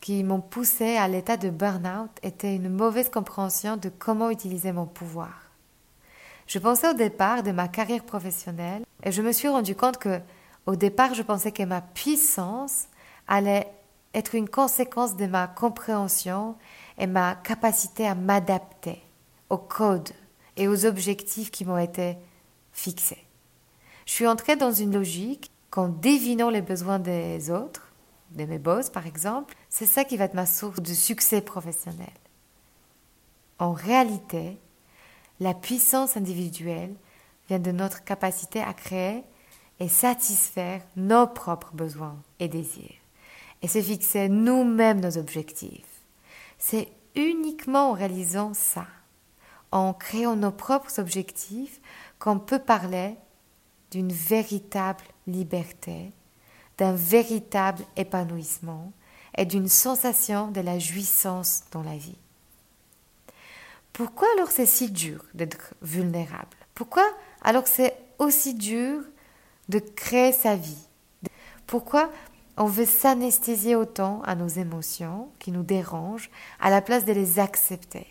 qui 0.01 0.23
m'ont 0.23 0.41
poussé 0.41 0.97
à 0.97 1.09
l'état 1.09 1.37
de 1.37 1.51
burn-out 1.51 2.11
était 2.23 2.55
une 2.55 2.69
mauvaise 2.69 3.11
compréhension 3.11 3.77
de 3.77 3.89
comment 3.89 4.31
utiliser 4.31 4.73
mon 4.73 4.87
pouvoir. 4.87 5.51
Je 6.47 6.59
pensais 6.59 6.91
au 6.91 6.95
départ 6.95 7.43
de 7.43 7.53
ma 7.53 7.69
carrière 7.69 8.05
professionnelle 8.05 8.85
et 9.03 9.13
je 9.13 9.23
me 9.23 9.33
suis 9.33 9.49
rendu 9.49 9.75
compte 9.75 9.99
que 9.99 10.21
au 10.67 10.77
départ, 10.77 11.15
je 11.15 11.23
pensais 11.23 11.53
que 11.53 11.63
ma 11.63 11.83
puissance 11.83 12.87
allait 13.29 13.71
être 14.15 14.35
une 14.35 14.49
conséquence 14.49 15.17
de 15.17 15.27
ma 15.27 15.47
compréhension 15.47 16.57
et 16.97 17.07
ma 17.07 17.35
capacité 17.35 18.07
à 18.07 18.15
m'adapter 18.15 19.03
au 19.51 19.59
code 19.59 20.11
et 20.57 20.69
aux 20.69 20.87
objectifs 20.87 21.51
qui 21.51 21.65
m'ont 21.65 21.79
été 21.79 22.17
fixés. 22.73 23.25
Je 24.07 24.13
suis 24.13 24.27
entrée 24.27 24.57
dans 24.57 24.73
une 24.73 24.95
logique 24.95 25.51
qu'en 25.71 25.89
devinant 25.89 26.51
les 26.51 26.63
besoins 26.63 26.99
des 26.99 27.51
autres, 27.51 27.84
de 28.35 28.45
mes 28.45 28.59
boss 28.59 28.91
par 28.91 29.07
exemple, 29.07 29.55
c'est 29.69 29.87
ça 29.87 30.05
qui 30.05 30.17
va 30.17 30.25
être 30.25 30.35
ma 30.35 30.47
source 30.47 30.81
de 30.81 30.95
succès 30.95 31.41
professionnel. 31.41 32.13
En 33.59 33.73
réalité, 33.73 34.59
la 35.41 35.55
puissance 35.55 36.17
individuelle 36.17 36.95
vient 37.49 37.59
de 37.59 37.73
notre 37.73 38.05
capacité 38.05 38.61
à 38.61 38.73
créer 38.73 39.23
et 39.81 39.89
satisfaire 39.89 40.83
nos 40.97 41.27
propres 41.27 41.75
besoins 41.75 42.17
et 42.39 42.49
désirs, 42.49 43.01
et 43.63 43.69
se 43.69 43.81
fixer 43.81 44.29
nous-mêmes 44.29 45.01
nos 45.01 45.19
objectifs. 45.19 46.03
C'est 46.59 46.89
uniquement 47.15 47.91
en 47.91 47.93
réalisant 47.93 48.55
ça, 48.55 48.87
en 49.73 49.93
créant 49.93 50.37
nos 50.37 50.53
propres 50.53 50.99
objectifs, 51.01 51.81
qu'on 52.19 52.39
peut 52.39 52.59
parler 52.59 53.17
d'une 53.91 54.13
véritable 54.13 55.05
liberté, 55.27 56.13
d'un 56.79 56.93
véritable 56.93 57.85
épanouissement 57.97 58.93
et 59.37 59.47
d'une 59.47 59.69
sensation 59.69 60.49
de 60.49 60.61
la 60.61 60.79
jouissance 60.79 61.65
dans 61.71 61.83
la 61.83 61.97
vie. 61.97 62.19
Pourquoi 63.93 64.27
alors 64.35 64.51
c'est 64.51 64.67
si 64.67 64.91
dur 64.91 65.25
d'être 65.35 65.75
vulnérable? 65.83 66.57
Pourquoi 66.75 67.05
alors 67.43 67.67
c'est 67.67 67.97
aussi 68.19 68.55
dur 68.55 69.03
de 69.69 69.79
créer 69.79 70.33
sa 70.33 70.57
vie? 70.57 70.89
Pourquoi 71.67 72.11
on 72.57 72.67
veut 72.67 72.87
s'anesthésier 72.87 73.75
autant 73.77 74.23
à 74.23 74.35
nos 74.35 74.49
émotions 74.49 75.29
qui 75.39 75.53
nous 75.53 75.63
dérangent 75.63 76.31
à 76.61 76.71
la 76.71 76.83
place 76.83 77.05
de 77.05 77.13
les 77.13 77.39
accepter? 77.39 78.07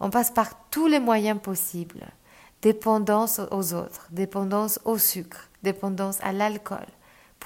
On 0.00 0.10
passe 0.10 0.30
par 0.30 0.68
tous 0.70 0.86
les 0.86 1.00
moyens 1.00 1.40
possibles. 1.40 2.06
Dépendance 2.62 3.40
aux 3.50 3.74
autres, 3.74 4.08
dépendance 4.10 4.80
au 4.84 4.98
sucre, 4.98 5.48
dépendance 5.62 6.18
à 6.22 6.32
l'alcool, 6.32 6.86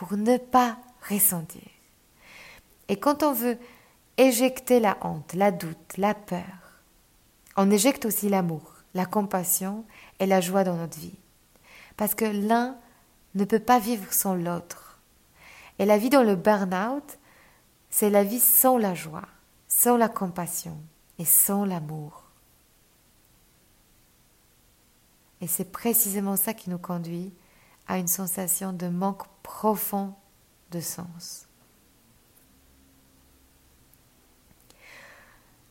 pour 0.01 0.17
ne 0.17 0.39
pas 0.39 0.79
ressentir. 1.11 1.61
Et 2.89 2.97
quand 2.97 3.23
on 3.23 3.35
veut 3.35 3.59
éjecter 4.17 4.81
la 4.81 4.97
honte, 5.03 5.35
la 5.35 5.53
doute, 5.53 5.99
la 5.99 6.15
peur, 6.15 6.81
on 7.59 7.71
éjecte 7.71 8.07
aussi 8.07 8.31
l'amour, 8.31 8.77
la 8.95 9.05
compassion 9.05 9.85
et 10.19 10.25
la 10.25 10.41
joie 10.41 10.65
dans 10.65 10.77
notre 10.77 10.99
vie. 10.99 11.19
Parce 11.99 12.15
que 12.15 12.25
l'un 12.25 12.79
ne 13.35 13.45
peut 13.45 13.61
pas 13.61 13.79
vivre 13.79 14.11
sans 14.11 14.35
l'autre. 14.35 14.99
Et 15.79 15.85
la 15.85 15.99
vie 15.99 16.09
dans 16.09 16.23
le 16.23 16.35
burn-out, 16.35 17.19
c'est 17.91 18.09
la 18.09 18.25
vie 18.25 18.41
sans 18.41 18.79
la 18.79 18.95
joie, 18.95 19.29
sans 19.69 19.99
la 19.99 20.09
compassion 20.09 20.79
et 21.19 21.27
sans 21.27 21.67
l'amour. 21.67 22.23
Et 25.43 25.47
c'est 25.47 25.71
précisément 25.71 26.37
ça 26.37 26.55
qui 26.55 26.71
nous 26.71 26.79
conduit 26.79 27.35
à 27.91 27.99
une 27.99 28.07
sensation 28.07 28.73
de 28.73 28.87
manque 28.87 29.27
profond 29.43 30.15
de 30.71 30.81
sens. 30.81 31.49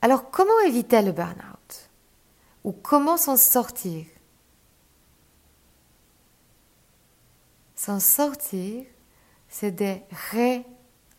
Alors 0.01 0.29
comment 0.29 0.59
éviter 0.65 1.01
le 1.01 1.13
burn-out? 1.13 1.89
Ou 2.65 2.73
comment 2.73 3.15
s'en 3.15 3.37
sortir? 3.37 4.05
S'en 7.73 8.01
sortir, 8.01 8.83
c'est 9.47 9.71
de 9.71 9.95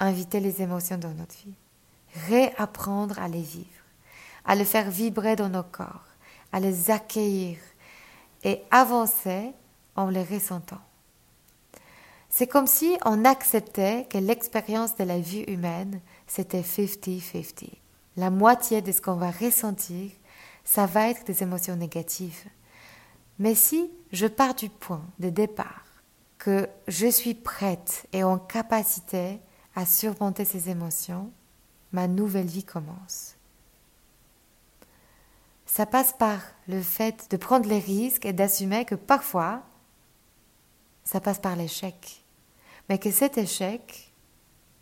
réinviter 0.01 0.41
les 0.41 0.61
émotions 0.61 0.99
dans 0.99 1.15
notre 1.15 1.35
vie, 1.37 1.55
réapprendre 2.29 3.19
à 3.19 3.29
les 3.29 3.41
vivre, 3.41 3.85
à 4.45 4.55
les 4.55 4.67
faire 4.67 4.91
vibrer 4.91 5.35
dans 5.35 5.49
nos 5.49 5.63
corps, 5.63 6.05
à 6.53 6.61
les 6.61 6.91
accueillir 6.91 7.57
et 8.45 8.63
avancer 8.71 9.55
en 9.97 10.11
les 10.11 10.25
ressentant. 10.25 10.83
C'est 12.31 12.47
comme 12.47 12.69
si 12.69 12.97
on 13.05 13.25
acceptait 13.25 14.07
que 14.09 14.16
l'expérience 14.16 14.97
de 14.97 15.05
la 15.05 15.19
vie 15.19 15.43
humaine, 15.43 16.01
c'était 16.29 16.62
50-50. 16.62 17.69
La 18.16 18.31
moitié 18.31 18.83
de 18.83 18.93
ce 18.93 19.01
qu'on 19.01 19.16
va 19.16 19.33
ressentir, 19.33 20.11
ça 20.64 20.87
va 20.87 21.09
être 21.09 21.27
des 21.27 21.43
émotions 21.43 21.75
négatives. 21.75 22.45
Mais 23.40 23.57
si 23.57 23.90
je 24.12 24.27
pars 24.27 24.55
du 24.55 24.69
point 24.69 25.05
de 25.19 25.29
départ 25.29 25.85
que 26.38 26.69
je 26.87 27.09
suis 27.09 27.35
prête 27.35 28.07
et 28.12 28.23
en 28.23 28.38
capacité 28.38 29.40
à 29.75 29.85
surmonter 29.85 30.45
ces 30.45 30.71
émotions, 30.71 31.33
ma 31.93 32.07
nouvelle 32.07 32.47
vie 32.47 32.64
commence. 32.64 33.35
Ça 35.66 35.87
passe 35.87 36.12
par 36.12 36.40
le 36.69 36.81
fait 36.81 37.31
de 37.31 37.37
prendre 37.37 37.69
les 37.69 37.79
risques 37.79 38.25
et 38.25 38.33
d'assumer 38.33 38.85
que 38.85 38.95
parfois, 38.95 39.62
ça 41.05 41.21
passe 41.21 41.38
par 41.38 41.57
l'échec. 41.57 42.20
Mais 42.90 42.98
que 42.98 43.12
cet 43.12 43.38
échec 43.38 44.12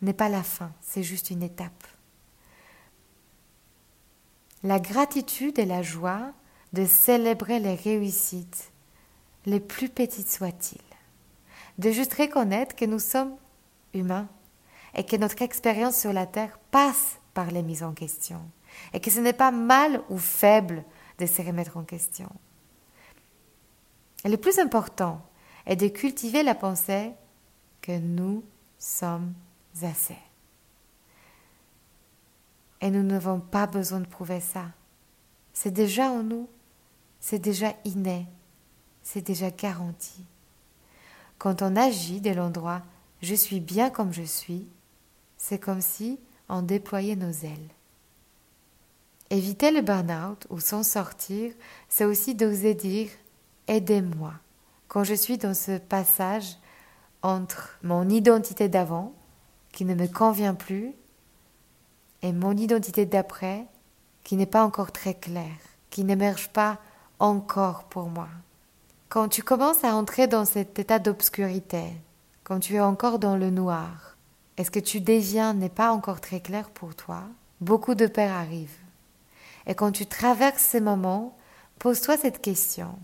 n'est 0.01 0.13
pas 0.13 0.29
la 0.29 0.41
fin, 0.41 0.73
c'est 0.81 1.03
juste 1.03 1.29
une 1.29 1.43
étape. 1.43 1.85
La 4.63 4.79
gratitude 4.79 5.59
et 5.59 5.65
la 5.67 5.83
joie 5.83 6.33
de 6.73 6.85
célébrer 6.85 7.59
les 7.59 7.75
réussites, 7.75 8.71
les 9.45 9.59
plus 9.59 9.89
petites 9.89 10.31
soient-ils. 10.31 10.81
De 11.77 11.91
juste 11.91 12.15
reconnaître 12.15 12.75
que 12.75 12.85
nous 12.85 12.97
sommes 12.97 13.37
humains 13.93 14.27
et 14.95 15.05
que 15.05 15.15
notre 15.15 15.43
expérience 15.43 15.95
sur 15.95 16.11
la 16.11 16.25
Terre 16.25 16.57
passe 16.71 17.19
par 17.35 17.51
les 17.51 17.61
mises 17.61 17.83
en 17.83 17.93
question 17.93 18.41
et 18.91 18.99
que 18.99 19.11
ce 19.11 19.19
n'est 19.19 19.33
pas 19.33 19.51
mal 19.51 20.01
ou 20.09 20.17
faible 20.17 20.83
de 21.19 21.27
se 21.27 21.43
remettre 21.43 21.77
en 21.77 21.83
question. 21.83 22.29
Et 24.25 24.29
le 24.29 24.37
plus 24.37 24.57
important, 24.57 25.21
et 25.67 25.75
de 25.75 25.87
cultiver 25.87 26.41
la 26.41 26.55
pensée 26.55 27.13
que 27.81 27.97
nous 27.97 28.43
sommes 28.77 29.33
assez. 29.81 30.17
Et 32.81 32.89
nous 32.89 33.03
n'avons 33.03 33.39
pas 33.39 33.67
besoin 33.67 33.99
de 33.99 34.07
prouver 34.07 34.39
ça. 34.39 34.65
C'est 35.53 35.71
déjà 35.71 36.09
en 36.09 36.23
nous, 36.23 36.47
c'est 37.19 37.39
déjà 37.39 37.73
inné. 37.85 38.27
c'est 39.03 39.25
déjà 39.25 39.49
garanti. 39.49 40.23
Quand 41.37 41.61
on 41.61 41.75
agit 41.75 42.21
de 42.21 42.31
l'endroit 42.31 42.83
je 43.21 43.35
suis 43.35 43.59
bien 43.59 43.89
comme 43.89 44.13
je 44.13 44.23
suis, 44.23 44.67
c'est 45.37 45.59
comme 45.59 45.81
si 45.81 46.19
on 46.47 46.61
déployait 46.61 47.15
nos 47.15 47.31
ailes. 47.31 47.69
Éviter 49.29 49.71
le 49.71 49.81
burn-out 49.81 50.47
ou 50.49 50.59
s'en 50.59 50.83
sortir, 50.83 51.53
c'est 51.87 52.05
aussi 52.05 52.33
d'oser 52.33 52.73
dire 52.73 53.09
aidez-moi. 53.67 54.33
Quand 54.87 55.03
je 55.03 55.13
suis 55.13 55.37
dans 55.37 55.53
ce 55.53 55.77
passage 55.77 56.57
entre 57.21 57.77
mon 57.83 58.07
identité 58.07 58.69
d'avant, 58.69 59.13
qui 59.71 59.85
ne 59.85 59.95
me 59.95 60.07
convient 60.07 60.55
plus, 60.55 60.93
et 62.21 62.33
mon 62.33 62.55
identité 62.55 63.05
d'après, 63.05 63.65
qui 64.23 64.35
n'est 64.35 64.45
pas 64.45 64.63
encore 64.63 64.91
très 64.91 65.13
claire, 65.13 65.57
qui 65.89 66.03
n'émerge 66.03 66.49
pas 66.49 66.77
encore 67.19 67.85
pour 67.85 68.07
moi. 68.07 68.27
Quand 69.09 69.27
tu 69.27 69.41
commences 69.41 69.83
à 69.83 69.95
entrer 69.95 70.27
dans 70.27 70.45
cet 70.45 70.77
état 70.79 70.99
d'obscurité, 70.99 71.83
quand 72.43 72.59
tu 72.59 72.75
es 72.75 72.79
encore 72.79 73.19
dans 73.19 73.37
le 73.37 73.49
noir, 73.49 74.17
est-ce 74.57 74.71
que 74.71 74.79
tu 74.79 75.01
deviens 75.01 75.53
n'est 75.53 75.69
pas 75.69 75.91
encore 75.91 76.21
très 76.21 76.41
clair 76.41 76.69
pour 76.69 76.95
toi, 76.95 77.23
beaucoup 77.61 77.95
de 77.95 78.07
peurs 78.07 78.31
arrivent. 78.31 78.77
Et 79.67 79.75
quand 79.75 79.91
tu 79.91 80.05
traverses 80.05 80.61
ces 80.61 80.81
moments, 80.81 81.37
pose-toi 81.79 82.17
cette 82.17 82.41
question. 82.41 82.97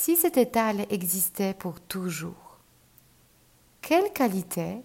Si 0.00 0.16
cet 0.16 0.36
état 0.36 0.72
existait 0.90 1.54
pour 1.54 1.80
toujours, 1.80 2.60
quelle 3.82 4.12
qualité 4.12 4.80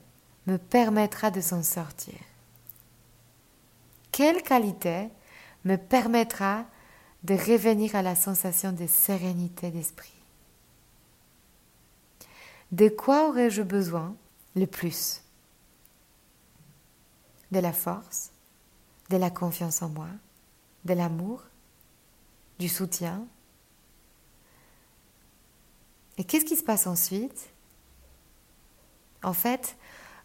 me 0.47 0.57
permettra 0.57 1.29
de 1.29 1.39
s'en 1.39 1.61
sortir? 1.61 2.17
Quelle 4.11 4.41
qualité 4.41 5.09
me 5.65 5.75
permettra 5.75 6.65
de 7.21 7.35
revenir 7.35 7.95
à 7.95 8.01
la 8.01 8.15
sensation 8.15 8.71
de 8.71 8.87
sérénité 8.87 9.69
d'esprit? 9.69 10.19
De 12.71 12.89
quoi 12.89 13.29
aurais-je 13.29 13.61
besoin 13.61 14.15
le 14.55 14.65
plus? 14.65 15.21
De 17.51 17.59
la 17.59 17.71
force 17.71 18.31
De 19.11 19.17
la 19.17 19.29
confiance 19.29 19.83
en 19.83 19.89
moi 19.89 20.09
De 20.85 20.95
l'amour 20.95 21.43
Du 22.57 22.67
soutien 22.67 23.27
Et 26.17 26.23
qu'est-ce 26.23 26.45
qui 26.45 26.55
se 26.55 26.63
passe 26.63 26.87
ensuite? 26.87 27.49
En 29.23 29.33
fait, 29.33 29.77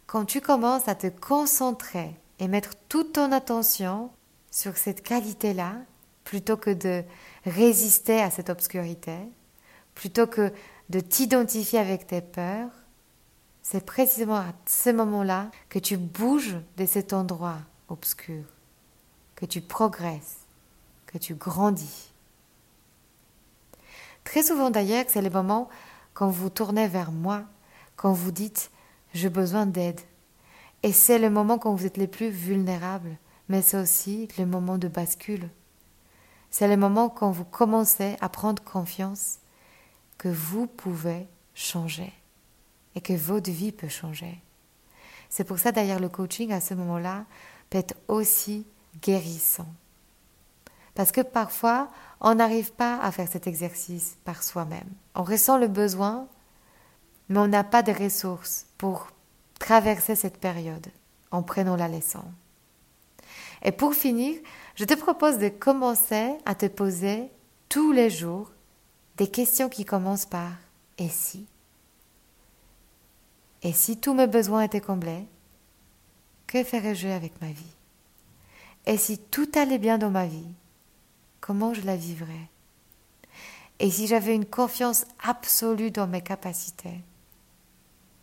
quand 0.06 0.24
tu 0.24 0.40
commences 0.40 0.88
à 0.88 0.94
te 0.94 1.06
concentrer 1.06 2.14
et 2.38 2.48
mettre 2.48 2.70
toute 2.88 3.14
ton 3.14 3.32
attention 3.32 4.10
sur 4.50 4.76
cette 4.76 5.02
qualité-là, 5.02 5.74
plutôt 6.24 6.56
que 6.56 6.70
de 6.70 7.04
résister 7.44 8.20
à 8.20 8.30
cette 8.30 8.50
obscurité, 8.50 9.16
plutôt 9.94 10.26
que 10.26 10.52
de 10.90 11.00
t'identifier 11.00 11.78
avec 11.78 12.06
tes 12.06 12.20
peurs, 12.20 12.70
c'est 13.62 13.84
précisément 13.84 14.36
à 14.36 14.52
ce 14.66 14.90
moment-là 14.90 15.50
que 15.68 15.78
tu 15.78 15.96
bouges 15.96 16.56
de 16.76 16.86
cet 16.86 17.12
endroit 17.12 17.58
obscur, 17.88 18.44
que 19.36 19.46
tu 19.46 19.60
progresses, 19.60 20.38
que 21.06 21.18
tu 21.18 21.34
grandis. 21.34 22.07
Très 24.28 24.42
souvent 24.42 24.68
d'ailleurs, 24.68 25.06
c'est 25.08 25.22
le 25.22 25.30
moment 25.30 25.70
quand 26.12 26.28
vous 26.28 26.50
tournez 26.50 26.86
vers 26.86 27.12
moi, 27.12 27.44
quand 27.96 28.12
vous 28.12 28.30
dites 28.30 28.70
j'ai 29.14 29.30
besoin 29.30 29.64
d'aide. 29.64 30.02
Et 30.82 30.92
c'est 30.92 31.18
le 31.18 31.30
moment 31.30 31.56
quand 31.56 31.74
vous 31.74 31.86
êtes 31.86 31.96
les 31.96 32.08
plus 32.08 32.28
vulnérables, 32.28 33.16
mais 33.48 33.62
c'est 33.62 33.78
aussi 33.78 34.28
le 34.36 34.44
moment 34.44 34.76
de 34.76 34.86
bascule. 34.86 35.48
C'est 36.50 36.68
le 36.68 36.76
moment 36.76 37.08
quand 37.08 37.30
vous 37.30 37.46
commencez 37.46 38.16
à 38.20 38.28
prendre 38.28 38.62
confiance 38.62 39.38
que 40.18 40.28
vous 40.28 40.66
pouvez 40.66 41.26
changer 41.54 42.12
et 42.96 43.00
que 43.00 43.14
votre 43.14 43.50
vie 43.50 43.72
peut 43.72 43.88
changer. 43.88 44.42
C'est 45.30 45.44
pour 45.44 45.58
ça 45.58 45.72
d'ailleurs 45.72 46.00
le 46.00 46.10
coaching 46.10 46.52
à 46.52 46.60
ce 46.60 46.74
moment-là 46.74 47.24
peut 47.70 47.78
être 47.78 47.96
aussi 48.08 48.66
guérissant. 49.00 49.68
Parce 50.98 51.12
que 51.12 51.20
parfois, 51.20 51.88
on 52.20 52.34
n'arrive 52.34 52.72
pas 52.72 52.98
à 52.98 53.12
faire 53.12 53.28
cet 53.28 53.46
exercice 53.46 54.18
par 54.24 54.42
soi-même. 54.42 54.90
On 55.14 55.22
ressent 55.22 55.56
le 55.56 55.68
besoin, 55.68 56.26
mais 57.28 57.38
on 57.38 57.46
n'a 57.46 57.62
pas 57.62 57.84
de 57.84 57.92
ressources 57.92 58.66
pour 58.78 59.06
traverser 59.60 60.16
cette 60.16 60.38
période 60.38 60.88
en 61.30 61.44
prenant 61.44 61.76
la 61.76 61.86
leçon. 61.86 62.24
Et 63.62 63.70
pour 63.70 63.94
finir, 63.94 64.40
je 64.74 64.84
te 64.84 64.94
propose 64.94 65.38
de 65.38 65.48
commencer 65.50 66.32
à 66.44 66.56
te 66.56 66.66
poser 66.66 67.30
tous 67.68 67.92
les 67.92 68.10
jours 68.10 68.50
des 69.18 69.28
questions 69.28 69.68
qui 69.68 69.84
commencent 69.84 70.26
par 70.26 70.50
et 70.98 71.08
si? 71.08 71.46
Et 73.62 73.72
si 73.72 74.00
tous 74.00 74.14
mes 74.14 74.26
besoins 74.26 74.62
étaient 74.62 74.80
comblés, 74.80 75.28
que 76.48 76.64
ferais-je 76.64 77.06
avec 77.06 77.40
ma 77.40 77.52
vie? 77.52 77.76
Et 78.86 78.96
si 78.98 79.16
tout 79.16 79.48
allait 79.54 79.78
bien 79.78 79.98
dans 79.98 80.10
ma 80.10 80.26
vie, 80.26 80.48
comment 81.48 81.72
je 81.72 81.80
la 81.80 81.96
vivrais 81.96 82.50
Et 83.78 83.90
si 83.90 84.06
j'avais 84.06 84.34
une 84.34 84.44
confiance 84.44 85.06
absolue 85.24 85.90
dans 85.90 86.06
mes 86.06 86.20
capacités, 86.20 87.00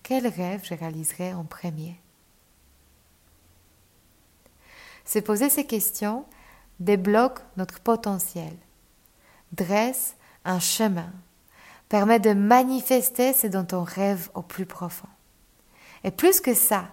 quel 0.04 0.28
rêve 0.28 0.62
je 0.64 0.76
réaliserais 0.76 1.34
en 1.34 1.44
premier? 1.44 2.00
Se 5.06 5.18
poser 5.18 5.50
ces 5.50 5.66
questions 5.66 6.24
débloque 6.80 7.40
notre 7.58 7.80
potentiel, 7.80 8.56
dresse 9.54 10.18
un 10.44 10.60
chemin, 10.60 11.12
permet 11.90 12.20
de 12.20 12.34
manifester 12.34 13.34
ce 13.34 13.48
dont 13.48 13.66
on 13.72 13.84
rêve 13.84 14.30
au 14.36 14.44
plus 14.44 14.68
profond. 14.68 15.10
Et 16.04 16.12
plus 16.12 16.42
que 16.42 16.54
ça, 16.54 16.90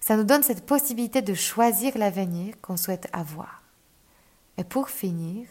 ça 0.00 0.16
nous 0.16 0.24
donne 0.24 0.42
cette 0.42 0.66
possibilité 0.66 1.22
de 1.22 1.34
choisir 1.34 1.96
l'avenir 1.96 2.60
qu'on 2.60 2.76
souhaite 2.76 3.08
avoir. 3.12 3.62
Et 4.56 4.64
pour 4.64 4.88
finir, 4.90 5.46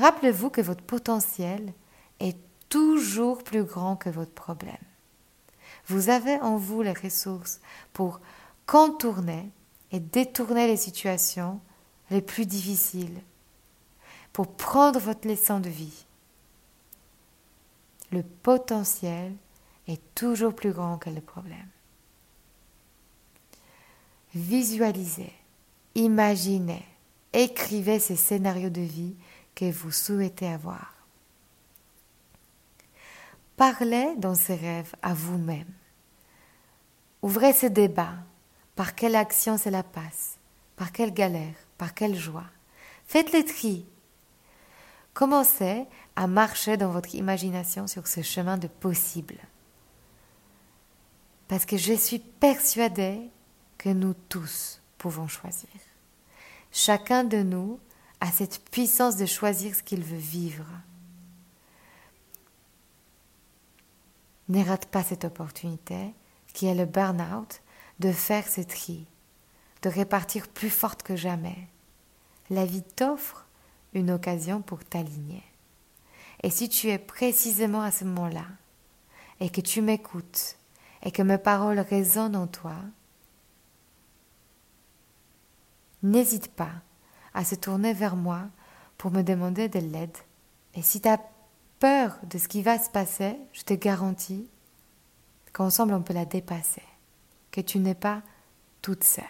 rappelez-vous 0.00 0.50
que 0.50 0.60
votre 0.60 0.82
potentiel 0.82 1.72
est 2.18 2.36
toujours 2.68 3.42
plus 3.42 3.64
grand 3.64 3.96
que 3.96 4.10
votre 4.10 4.32
problème. 4.32 4.76
Vous 5.86 6.08
avez 6.08 6.36
en 6.40 6.56
vous 6.56 6.82
les 6.82 6.92
ressources 6.92 7.60
pour 7.92 8.20
contourner 8.66 9.50
et 9.92 10.00
détourner 10.00 10.66
les 10.66 10.76
situations 10.76 11.60
les 12.10 12.22
plus 12.22 12.46
difficiles, 12.46 13.20
pour 14.32 14.48
prendre 14.48 14.98
votre 14.98 15.28
leçon 15.28 15.60
de 15.60 15.68
vie. 15.68 16.06
Le 18.12 18.22
potentiel 18.22 19.34
est 19.86 20.00
toujours 20.14 20.54
plus 20.54 20.72
grand 20.72 20.98
que 20.98 21.10
le 21.10 21.20
problème. 21.20 21.68
Visualisez, 24.34 25.32
imaginez, 25.94 26.84
écrivez 27.32 27.98
ces 27.98 28.16
scénarios 28.16 28.70
de 28.70 28.80
vie 28.80 29.16
que 29.60 29.70
vous 29.70 29.90
souhaitez 29.90 30.48
avoir. 30.48 30.94
Parlez 33.58 34.14
dans 34.16 34.34
ces 34.34 34.54
rêves 34.54 34.94
à 35.02 35.12
vous-même. 35.12 35.70
Ouvrez 37.20 37.52
ce 37.52 37.66
débat. 37.66 38.14
Par 38.74 38.94
quelle 38.94 39.16
action 39.16 39.58
cela 39.58 39.82
passe? 39.82 40.38
Par 40.76 40.92
quelle 40.92 41.12
galère? 41.12 41.52
Par 41.76 41.92
quelle 41.92 42.16
joie? 42.16 42.46
Faites 43.04 43.34
le 43.34 43.44
tri. 43.44 43.84
Commencez 45.12 45.84
à 46.16 46.26
marcher 46.26 46.78
dans 46.78 46.90
votre 46.90 47.14
imagination 47.14 47.86
sur 47.86 48.06
ce 48.06 48.22
chemin 48.22 48.56
de 48.56 48.66
possible. 48.66 49.36
Parce 51.48 51.66
que 51.66 51.76
je 51.76 51.92
suis 51.92 52.20
persuadée 52.20 53.28
que 53.76 53.90
nous 53.90 54.14
tous 54.30 54.80
pouvons 54.96 55.28
choisir. 55.28 55.68
Chacun 56.72 57.24
de 57.24 57.42
nous 57.42 57.78
a 58.20 58.30
cette 58.30 58.64
puissance 58.70 59.16
de 59.16 59.26
choisir 59.26 59.74
ce 59.74 59.82
qu'il 59.82 60.04
veut 60.04 60.16
vivre. 60.16 60.66
Ne 64.48 64.64
rate 64.64 64.86
pas 64.86 65.02
cette 65.02 65.24
opportunité 65.24 66.12
qui 66.52 66.66
est 66.66 66.74
le 66.74 66.84
burn-out, 66.84 67.62
de 68.00 68.12
faire 68.12 68.48
ce 68.48 68.60
tri, 68.60 69.06
de 69.82 69.88
répartir 69.88 70.48
plus 70.48 70.70
forte 70.70 71.02
que 71.02 71.16
jamais. 71.16 71.68
La 72.48 72.64
vie 72.64 72.82
t'offre 72.82 73.46
une 73.94 74.10
occasion 74.10 74.60
pour 74.60 74.84
t'aligner. 74.84 75.42
Et 76.42 76.50
si 76.50 76.68
tu 76.68 76.88
es 76.88 76.98
précisément 76.98 77.82
à 77.82 77.90
ce 77.90 78.04
moment-là, 78.04 78.46
et 79.40 79.50
que 79.50 79.60
tu 79.60 79.82
m'écoutes, 79.82 80.56
et 81.02 81.12
que 81.12 81.22
mes 81.22 81.38
paroles 81.38 81.80
résonnent 81.80 82.36
en 82.36 82.46
toi, 82.46 82.76
n'hésite 86.02 86.48
pas 86.48 86.72
à 87.34 87.44
se 87.44 87.54
tourner 87.54 87.92
vers 87.92 88.16
moi 88.16 88.42
pour 88.98 89.10
me 89.10 89.22
demander 89.22 89.68
de 89.68 89.78
l'aide. 89.78 90.16
Et 90.74 90.82
si 90.82 91.00
tu 91.00 91.08
as 91.08 91.20
peur 91.78 92.18
de 92.28 92.38
ce 92.38 92.48
qui 92.48 92.62
va 92.62 92.78
se 92.78 92.90
passer, 92.90 93.36
je 93.52 93.62
te 93.62 93.74
garantis 93.74 94.48
qu'ensemble 95.52 95.94
on 95.94 96.02
peut 96.02 96.14
la 96.14 96.24
dépasser, 96.24 96.82
que 97.50 97.60
tu 97.60 97.78
n'es 97.78 97.94
pas 97.94 98.22
toute 98.82 99.04
seule, 99.04 99.24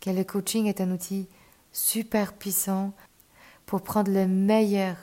que 0.00 0.10
le 0.10 0.24
coaching 0.24 0.66
est 0.66 0.80
un 0.80 0.90
outil 0.90 1.28
super 1.72 2.34
puissant 2.34 2.92
pour 3.66 3.82
prendre 3.82 4.10
le 4.10 4.26
meilleur 4.26 4.96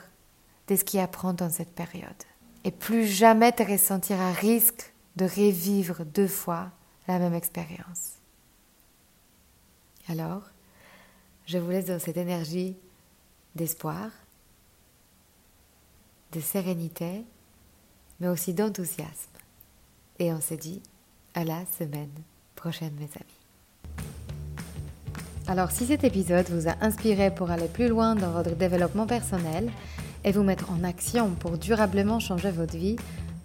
de 0.68 0.76
ce 0.76 0.84
qui 0.84 0.98
apprend 0.98 1.32
dans 1.32 1.50
cette 1.50 1.74
période. 1.74 2.10
Et 2.64 2.70
plus 2.70 3.06
jamais 3.06 3.52
te 3.52 3.62
ressentir 3.62 4.20
à 4.20 4.32
risque 4.32 4.92
de 5.14 5.24
revivre 5.24 6.04
deux 6.04 6.26
fois 6.26 6.70
la 7.06 7.18
même 7.18 7.34
expérience. 7.34 8.14
Alors, 10.08 10.42
je 11.46 11.58
vous 11.58 11.70
laisse 11.70 11.86
dans 11.86 11.98
cette 11.98 12.16
énergie 12.16 12.76
d'espoir, 13.54 14.10
de 16.32 16.40
sérénité, 16.40 17.24
mais 18.20 18.28
aussi 18.28 18.52
d'enthousiasme. 18.52 19.30
Et 20.18 20.32
on 20.32 20.40
se 20.40 20.54
dit 20.54 20.82
à 21.34 21.44
la 21.44 21.64
semaine 21.78 22.10
prochaine, 22.54 22.94
mes 22.98 23.04
amis. 23.04 24.06
Alors, 25.48 25.70
si 25.70 25.86
cet 25.86 26.02
épisode 26.02 26.48
vous 26.50 26.68
a 26.68 26.74
inspiré 26.80 27.32
pour 27.32 27.50
aller 27.50 27.68
plus 27.68 27.88
loin 27.88 28.16
dans 28.16 28.32
votre 28.32 28.56
développement 28.56 29.06
personnel 29.06 29.70
et 30.24 30.32
vous 30.32 30.42
mettre 30.42 30.72
en 30.72 30.82
action 30.82 31.30
pour 31.30 31.56
durablement 31.56 32.18
changer 32.18 32.50
votre 32.50 32.76
vie, 32.76 32.96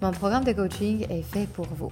mon 0.02 0.12
programme 0.12 0.44
de 0.44 0.54
coaching 0.54 1.06
est 1.12 1.22
fait 1.22 1.46
pour 1.46 1.68
vous. 1.68 1.92